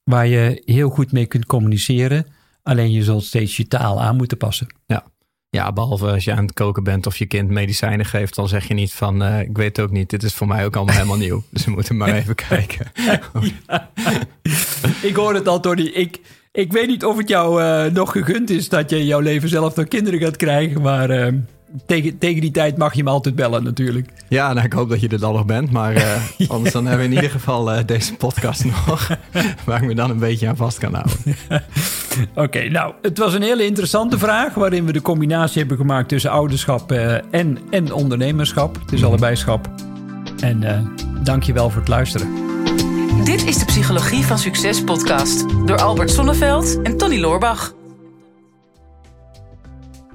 Waar 0.05 0.27
je 0.27 0.63
heel 0.65 0.89
goed 0.89 1.13
mee 1.13 1.27
kunt 1.27 1.47
communiceren. 1.47 2.27
Alleen 2.63 2.91
je 2.91 3.03
zult 3.03 3.25
steeds 3.25 3.57
je 3.57 3.69
taal 3.69 4.03
aan 4.03 4.17
moeten 4.17 4.37
passen. 4.37 4.67
Ja. 4.87 5.05
ja, 5.51 5.73
behalve 5.73 6.07
als 6.07 6.25
je 6.25 6.33
aan 6.33 6.45
het 6.45 6.53
koken 6.53 6.85
bent 6.85 7.07
of 7.07 7.17
je 7.17 7.27
kind 7.27 7.51
medicijnen 7.51 8.07
geeft, 8.07 8.35
dan 8.35 8.49
zeg 8.49 8.69
je 8.69 8.75
niet 8.75 8.93
van, 8.93 9.23
eh, 9.23 9.41
ik 9.41 9.57
weet 9.57 9.77
het 9.77 9.87
ook 9.87 9.93
niet, 9.93 10.11
dit 10.11 10.23
is 10.23 10.35
voor 10.35 10.47
mij 10.47 10.65
ook 10.65 10.77
allemaal 10.77 10.95
helemaal 10.95 11.17
nieuw. 11.17 11.43
Dus 11.53 11.65
we 11.65 11.71
moeten 11.71 11.97
maar 11.97 12.15
even 12.15 12.35
kijken. 12.49 12.93
Ik 15.03 15.15
hoor 15.15 15.35
het 15.35 15.49
al, 15.49 15.61
Tony. 15.61 15.83
Ik, 15.83 16.21
ik 16.53 16.73
weet 16.73 16.87
niet 16.87 17.05
of 17.05 17.17
het 17.17 17.29
jou 17.29 17.63
eh, 17.63 17.93
nog 17.93 18.13
gegund 18.13 18.51
is 18.51 18.69
dat 18.69 18.91
je 18.91 18.99
in 18.99 19.07
jouw 19.07 19.21
leven 19.21 19.49
zelf 19.49 19.77
nog 19.77 19.89
kinderen 19.89 20.21
gaat 20.21 20.37
krijgen. 20.37 20.83
Maar 20.83 21.11
eh, 21.11 21.33
tegen, 21.87 22.19
tegen 22.19 22.41
die 22.41 22.51
tijd 22.51 22.77
mag 22.77 22.95
je 22.95 23.03
me 23.03 23.11
altijd 23.11 23.35
bellen 23.35 23.65
natuurlijk. 23.65 24.09
Ja, 24.29 24.53
nou, 24.53 24.67
ik 24.67 24.73
hoop 24.73 24.89
dat 24.89 25.01
je 25.01 25.09
er 25.09 25.21
dan 25.21 25.33
nog 25.33 25.47
bent, 25.47 25.71
maar 25.71 25.95
eh, 25.95 26.23
anders 26.49 26.73
dan 26.73 26.87
hebben 26.87 27.07
we 27.07 27.11
in 27.11 27.17
ieder 27.17 27.31
geval 27.31 27.73
eh, 27.73 27.85
deze 27.87 28.15
podcast 28.15 28.65
nog, 28.87 29.11
waar 29.65 29.83
ik 29.83 29.89
me 29.89 29.95
dan 29.95 30.11
een 30.11 30.19
beetje 30.19 30.49
aan 30.49 30.57
vast 30.57 30.79
kan 30.79 30.95
houden. 30.95 31.37
Oké, 32.35 32.69
nou, 32.69 32.95
het 33.03 33.19
was 33.19 33.35
een 33.35 33.43
hele 33.43 33.65
interessante 33.65 34.19
vraag... 34.19 34.55
waarin 34.55 34.85
we 34.87 34.93
de 34.93 35.03
combinatie 35.03 35.59
hebben 35.59 35.77
gemaakt 35.77 36.09
tussen 36.09 36.31
ouderschap 36.31 36.93
eh, 36.93 37.15
en, 37.31 37.59
en 37.71 37.93
ondernemerschap. 37.93 38.79
Het 38.81 38.93
is 38.93 39.05
allebei 39.05 39.37
schap. 39.37 39.69
En 40.41 40.63
eh 40.63 40.79
dank 41.23 41.43
je 41.43 41.53
wel 41.53 41.71
voor 41.71 41.81
het 41.81 41.89
luisteren. 41.89 42.29
Dit 43.25 43.47
is 43.47 43.59
de 43.59 43.65
Psychologie 43.65 44.25
van 44.25 44.39
Succes 44.39 44.85
podcast 44.85 45.45
door 45.67 45.81
Albert 45.81 46.11
Sonneveld 46.11 46.83
en 46.83 46.97
Tony 46.97 47.21
Loorbach. 47.21 47.84